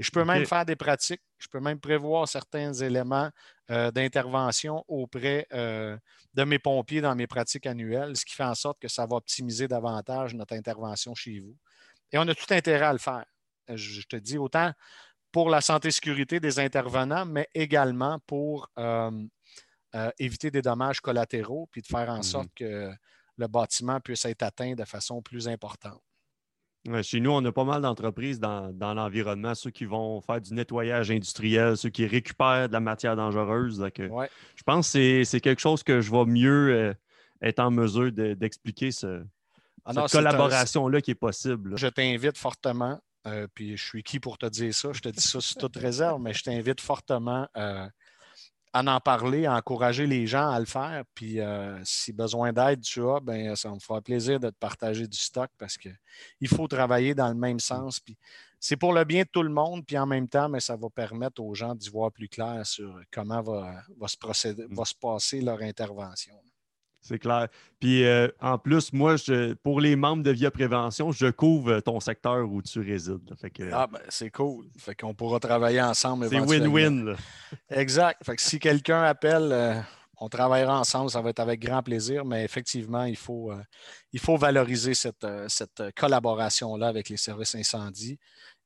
je 0.01 0.11
peux 0.11 0.23
même 0.23 0.45
faire 0.45 0.65
des 0.65 0.75
pratiques, 0.75 1.21
je 1.37 1.47
peux 1.47 1.59
même 1.59 1.79
prévoir 1.79 2.27
certains 2.27 2.73
éléments 2.73 3.29
euh, 3.71 3.89
d'intervention 3.89 4.83
auprès 4.87 5.47
euh, 5.53 5.97
de 6.33 6.43
mes 6.43 6.59
pompiers 6.59 6.99
dans 6.99 7.15
mes 7.15 7.25
pratiques 7.25 7.65
annuelles, 7.65 8.17
ce 8.17 8.25
qui 8.25 8.35
fait 8.35 8.43
en 8.43 8.53
sorte 8.53 8.79
que 8.79 8.89
ça 8.89 9.05
va 9.05 9.15
optimiser 9.15 9.67
davantage 9.67 10.33
notre 10.33 10.55
intervention 10.55 11.15
chez 11.15 11.39
vous. 11.39 11.55
Et 12.11 12.17
on 12.17 12.27
a 12.27 12.35
tout 12.35 12.53
intérêt 12.53 12.85
à 12.85 12.91
le 12.91 12.99
faire. 12.99 13.23
Euh, 13.69 13.77
je 13.77 14.01
te 14.01 14.17
dis 14.17 14.37
autant 14.37 14.73
pour 15.31 15.49
la 15.49 15.61
santé 15.61 15.87
et 15.87 15.91
sécurité 15.91 16.41
des 16.41 16.59
intervenants, 16.59 17.25
mais 17.25 17.47
également 17.53 18.19
pour 18.27 18.69
éviter 20.19 20.51
des 20.51 20.61
dommages 20.61 20.99
collatéraux, 20.99 21.69
puis 21.71 21.81
de 21.81 21.87
faire 21.87 22.09
en 22.09 22.19
mmh 22.19 22.23
sorte 22.23 22.49
que 22.53 22.91
le 23.37 23.47
bâtiment 23.47 24.01
puisse 24.01 24.25
être 24.25 24.43
atteint 24.43 24.73
de 24.73 24.83
façon 24.83 25.21
plus 25.21 25.47
importante 25.47 26.01
chez 27.03 27.19
nous, 27.19 27.31
on 27.31 27.43
a 27.45 27.51
pas 27.51 27.63
mal 27.63 27.81
d'entreprises 27.81 28.39
dans, 28.39 28.73
l'environnement, 28.79 29.53
ceux 29.55 29.69
qui 29.69 29.85
vont 29.85 30.21
faire 30.21 30.41
du 30.41 30.53
nettoyage 30.53 31.11
industriel, 31.11 31.77
ceux 31.77 31.89
qui 31.89 32.05
récupèrent 32.05 32.67
de 32.67 32.73
la 32.73 32.79
matière 32.79 33.15
dangereuse. 33.15 33.83
Je 33.97 34.63
pense 34.65 34.93
que 34.93 35.23
c'est 35.23 35.39
quelque 35.39 35.61
chose 35.61 35.83
que 35.83 36.01
je 36.01 36.11
vais 36.11 36.25
mieux 36.25 36.73
euh, 36.73 36.93
être 37.41 37.59
en 37.59 37.71
mesure 37.71 38.11
d'expliquer 38.11 38.91
ce, 38.91 39.23
ah 39.85 39.93
cette 39.93 40.11
collaboration-là 40.11 41.01
qui 41.01 41.11
est 41.11 41.15
possible. 41.15 41.77
Je 41.77 41.87
t'invite 41.87 42.37
fortement, 42.37 42.99
euh, 43.27 43.47
puis 43.53 43.77
je 43.77 43.83
suis 43.83 44.03
qui 44.03 44.19
pour 44.19 44.37
te 44.37 44.45
dire 44.45 44.73
ça? 44.73 44.91
Je 44.93 45.01
te 45.01 45.09
dis 45.09 45.21
ça 45.21 45.41
sous 45.41 45.55
toute 45.55 45.77
réserve, 45.77 46.21
mais 46.21 46.33
je 46.33 46.43
t'invite 46.43 46.81
fortement 46.81 47.47
euh, 47.57 47.87
à 48.73 48.81
en 48.81 48.99
parler, 48.99 49.45
à 49.45 49.55
encourager 49.55 50.07
les 50.07 50.27
gens 50.27 50.49
à 50.49 50.59
le 50.59 50.65
faire. 50.65 51.03
Puis 51.13 51.39
euh, 51.39 51.79
si 51.83 52.13
besoin 52.13 52.53
d'aide 52.53 52.81
tu 52.81 53.01
as, 53.07 53.19
ben, 53.19 53.55
ça 53.55 53.69
me 53.69 53.79
fera 53.79 54.01
plaisir 54.01 54.39
de 54.39 54.49
te 54.49 54.55
partager 54.55 55.07
du 55.07 55.17
stock 55.17 55.49
parce 55.57 55.77
qu'il 55.77 56.47
faut 56.47 56.67
travailler 56.67 57.13
dans 57.13 57.27
le 57.27 57.35
même 57.35 57.59
sens. 57.59 57.99
Puis 57.99 58.17
c'est 58.59 58.77
pour 58.77 58.93
le 58.93 59.03
bien 59.03 59.23
de 59.23 59.27
tout 59.27 59.43
le 59.43 59.49
monde, 59.49 59.85
puis 59.85 59.97
en 59.97 60.05
même 60.05 60.27
temps, 60.27 60.47
mais 60.47 60.59
ça 60.59 60.75
va 60.75 60.89
permettre 60.89 61.41
aux 61.41 61.53
gens 61.55 61.75
d'y 61.75 61.89
voir 61.89 62.11
plus 62.11 62.29
clair 62.29 62.65
sur 62.65 63.01
comment 63.11 63.41
va, 63.41 63.83
se, 64.07 64.17
procéder, 64.17 64.65
va 64.69 64.85
se 64.85 64.95
passer 64.95 65.41
leur 65.41 65.61
intervention. 65.61 66.35
C'est 67.01 67.17
clair. 67.17 67.47
Puis 67.79 68.05
euh, 68.05 68.27
en 68.39 68.59
plus, 68.59 68.93
moi, 68.93 69.15
je, 69.15 69.53
pour 69.55 69.81
les 69.81 69.95
membres 69.95 70.21
de 70.21 70.29
Via 70.29 70.51
Prévention, 70.51 71.11
je 71.11 71.27
couvre 71.27 71.79
ton 71.79 71.99
secteur 71.99 72.47
où 72.47 72.61
tu 72.61 72.79
résides. 72.79 73.33
ah, 73.71 73.87
ben, 73.87 73.99
c'est 74.07 74.29
cool. 74.29 74.67
Fait 74.77 74.93
qu'on 74.95 75.15
pourra 75.15 75.39
travailler 75.39 75.81
ensemble. 75.81 76.29
C'est 76.29 76.39
win-win. 76.39 77.15
Exact. 77.71 78.23
Fait 78.23 78.35
que 78.35 78.41
si 78.41 78.59
quelqu'un 78.59 79.01
appelle, 79.01 79.49
euh, 79.51 79.79
on 80.17 80.29
travaillera 80.29 80.79
ensemble. 80.79 81.09
Ça 81.09 81.21
va 81.21 81.31
être 81.31 81.39
avec 81.39 81.59
grand 81.59 81.81
plaisir. 81.81 82.23
Mais 82.23 82.45
effectivement, 82.45 83.05
il 83.05 83.17
faut, 83.17 83.51
euh, 83.51 83.63
il 84.13 84.19
faut 84.19 84.37
valoriser 84.37 84.93
cette, 84.93 85.25
cette 85.47 85.81
collaboration-là 85.95 86.87
avec 86.87 87.09
les 87.09 87.17
services 87.17 87.55
incendies. 87.55 88.19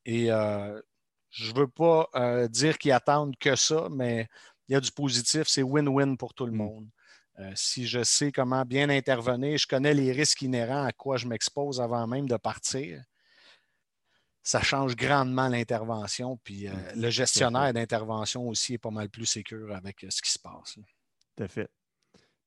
Et 0.03 0.25
je 0.27 1.51
ne 1.51 1.57
veux 1.57 1.67
pas 1.67 2.09
dire 2.49 2.77
qu'ils 2.77 2.91
attendent 2.91 3.37
que 3.39 3.55
ça, 3.55 3.87
mais 3.89 4.27
il 4.67 4.73
y 4.73 4.75
a 4.75 4.81
du 4.81 4.91
positif. 4.91 5.47
C'est 5.47 5.63
win-win 5.63 6.17
pour 6.17 6.33
tout 6.33 6.45
le 6.45 6.51
mm. 6.51 6.57
Euh, 7.39 7.51
si 7.55 7.85
je 7.85 8.03
sais 8.03 8.31
comment 8.31 8.63
bien 8.63 8.89
intervenir, 8.89 9.57
je 9.57 9.67
connais 9.67 9.93
les 9.93 10.11
risques 10.11 10.41
inhérents 10.41 10.85
à 10.85 10.93
quoi 10.93 11.17
je 11.17 11.27
m'expose 11.27 11.81
avant 11.81 12.07
même 12.07 12.27
de 12.27 12.37
partir, 12.37 13.03
ça 14.41 14.61
change 14.61 14.95
grandement 14.95 15.49
l'intervention. 15.49 16.37
Puis 16.43 16.67
euh, 16.67 16.71
mmh, 16.71 17.01
le 17.01 17.09
gestionnaire 17.09 17.73
d'intervention 17.73 18.47
aussi 18.47 18.75
est 18.75 18.77
pas 18.77 18.91
mal 18.91 19.09
plus 19.09 19.25
sécure 19.25 19.75
avec 19.75 20.03
euh, 20.03 20.07
ce 20.09 20.21
qui 20.21 20.31
se 20.31 20.39
passe. 20.39 20.75
Tout 21.35 21.43
à 21.43 21.47
fait. 21.47 21.69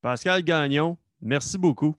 Pascal 0.00 0.42
Gagnon, 0.42 0.96
merci 1.20 1.58
beaucoup. 1.58 1.94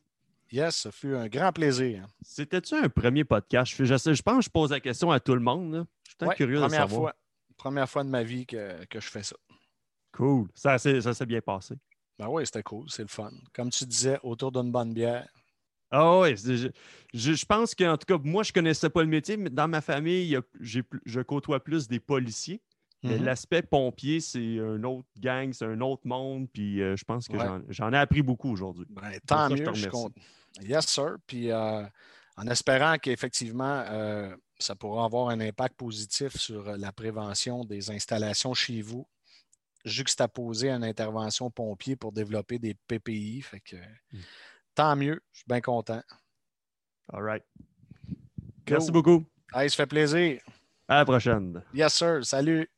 Yes, 0.52 0.78
ça 0.78 0.92
fut 0.92 1.16
un 1.16 1.28
grand 1.28 1.52
plaisir. 1.52 2.08
C'était-tu 2.24 2.74
un 2.74 2.90
premier 2.90 3.24
podcast? 3.24 3.72
Je, 3.76 3.86
je, 3.86 4.22
pense 4.24 4.38
que 4.38 4.42
je 4.42 4.50
pose 4.50 4.72
la 4.72 4.80
question 4.80 5.12
à 5.12 5.20
tout 5.20 5.36
le 5.36 5.42
monde. 5.42 5.86
Je 6.08 6.26
suis 6.26 6.36
curieux 6.36 6.60
première 6.60 6.86
de 6.86 6.90
savoir. 6.90 7.02
Fois, 7.02 7.16
première 7.56 7.88
fois 7.88 8.04
de 8.04 8.10
ma 8.10 8.24
vie 8.24 8.48
que, 8.48 8.84
que 8.86 9.00
je 9.00 9.08
fais 9.08 9.22
ça. 9.22 9.36
Cool. 10.12 10.48
Ça, 10.56 10.80
ça 10.80 11.14
s'est 11.14 11.26
bien 11.28 11.42
passé. 11.42 11.76
Ben 12.20 12.28
oui, 12.28 12.46
c'était 12.46 12.64
cool, 12.64 12.86
c'est 12.90 13.02
le 13.02 13.08
fun. 13.08 13.32
Comme 13.54 13.70
tu 13.70 13.86
disais, 13.86 14.20
autour 14.24 14.52
d'une 14.52 14.72
bonne 14.72 14.94
bière. 14.94 15.28
Ah 15.90 16.20
oui, 16.20 16.36
je, 16.36 16.70
je, 17.14 17.46
pense 17.46 17.74
qu'en 17.74 17.98
tout 17.98 18.06
cas, 18.06 18.22
moi, 18.24 18.44
je 18.44 18.52
ne 18.52 18.54
connaissais 18.54 18.90
pas 18.90 19.02
le 19.02 19.08
métier, 19.08 19.38
mais 19.38 19.50
dans 19.50 19.68
ma 19.68 19.82
famille, 19.82 20.38
je 20.60 21.22
côtoie 21.22 21.64
plus 21.64 21.88
des 21.88 22.00
policiers. 22.00 22.62
Mm-hmm. 23.04 23.24
L'aspect 23.24 23.62
pompier, 23.62 24.20
c'est 24.20 24.60
un 24.60 24.84
autre 24.84 25.08
gang, 25.18 25.54
c'est 25.54 25.66
un 25.66 25.80
autre 25.80 26.02
monde, 26.06 26.50
puis 26.52 26.82
euh, 26.82 26.98
je 26.98 27.06
pense 27.06 27.28
que 27.30 27.38
j'en 27.70 27.94
ai 27.94 27.98
appris 27.98 28.22
beaucoup 28.22 28.52
aujourd'hui. 28.52 28.86
Ben, 28.90 29.18
tant 29.26 29.50
mieux, 29.50 29.74
je, 29.74 29.88
compte. 29.88 30.14
Yes, 30.62 30.86
sir. 30.86 31.16
Puis 31.26 31.50
euh, 31.50 31.86
en 32.36 32.48
espérant 32.48 32.98
qu'effectivement, 32.98 33.84
euh, 33.88 34.36
ça 34.60 34.76
pourra 34.76 35.06
avoir 35.06 35.30
un 35.30 35.40
impact 35.40 35.78
positif 35.78 36.36
sur 36.36 36.76
la 36.76 36.92
prévention 36.92 37.64
des 37.64 37.90
installations 37.90 38.54
chez 38.54 38.82
vous 38.82 39.08
juxtaposer 39.86 40.70
une 40.70 40.84
intervention 40.84 41.50
pompier 41.50 41.96
pour 41.96 42.12
développer 42.12 42.60
des 42.60 42.76
PPI. 42.88 43.42
Fait 43.42 43.60
que, 43.60 43.78
hmm. 44.12 44.20
Tant 44.80 44.96
mieux, 44.96 45.20
je 45.34 45.40
suis 45.40 45.46
bien 45.46 45.60
content. 45.60 46.02
All 47.12 47.22
right. 47.22 47.44
Merci 48.70 48.92
beaucoup. 48.92 49.26
ça 49.52 49.68
fait 49.68 49.86
plaisir. 49.86 50.40
À 50.88 51.00
la 51.00 51.06
prochaine. 51.06 51.62
Yes, 51.74 51.94
sir. 51.94 52.24
Salut. 52.24 52.70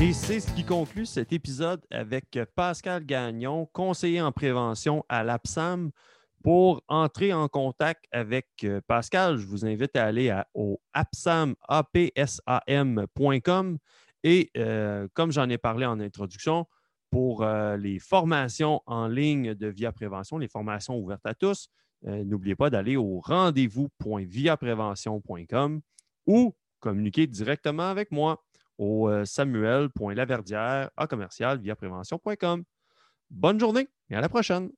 Et 0.00 0.12
c'est 0.12 0.40
ce 0.40 0.52
qui 0.52 0.64
conclut 0.64 1.06
cet 1.06 1.32
épisode 1.32 1.80
avec 1.92 2.36
Pascal 2.56 3.06
Gagnon, 3.06 3.66
conseiller 3.72 4.20
en 4.20 4.32
prévention 4.32 5.04
à 5.08 5.22
l'APSAM. 5.22 5.92
Pour 6.42 6.82
entrer 6.88 7.32
en 7.32 7.48
contact 7.48 8.04
avec 8.10 8.48
euh, 8.64 8.80
Pascal, 8.88 9.36
je 9.36 9.46
vous 9.46 9.64
invite 9.64 9.94
à 9.94 10.06
aller 10.06 10.36
au 10.54 10.80
apsam.com 10.92 11.54
et 14.24 14.50
euh, 14.56 15.06
comme 15.14 15.30
j'en 15.30 15.48
ai 15.48 15.58
parlé 15.58 15.86
en 15.86 16.00
introduction, 16.00 16.66
pour 17.10 17.44
euh, 17.44 17.76
les 17.76 18.00
formations 18.00 18.82
en 18.86 19.06
ligne 19.06 19.54
de 19.54 19.68
Via 19.68 19.92
Prévention, 19.92 20.38
les 20.38 20.48
formations 20.48 20.98
ouvertes 20.98 21.26
à 21.26 21.34
tous, 21.34 21.68
n'oubliez 22.04 22.56
pas 22.56 22.70
d'aller 22.70 22.96
au 22.96 23.20
rendez-vous.viaprévention.com 23.20 25.80
ou 26.26 26.56
communiquer 26.80 27.28
directement 27.28 27.88
avec 27.88 28.10
moi 28.10 28.42
au 28.76 29.08
samuel.laverdière 29.24 30.90
à 30.96 31.06
commercial 31.06 31.60
viaprévention.com. 31.60 32.64
Bonne 33.30 33.60
journée 33.60 33.86
et 34.10 34.16
à 34.16 34.20
la 34.20 34.28
prochaine. 34.28 34.72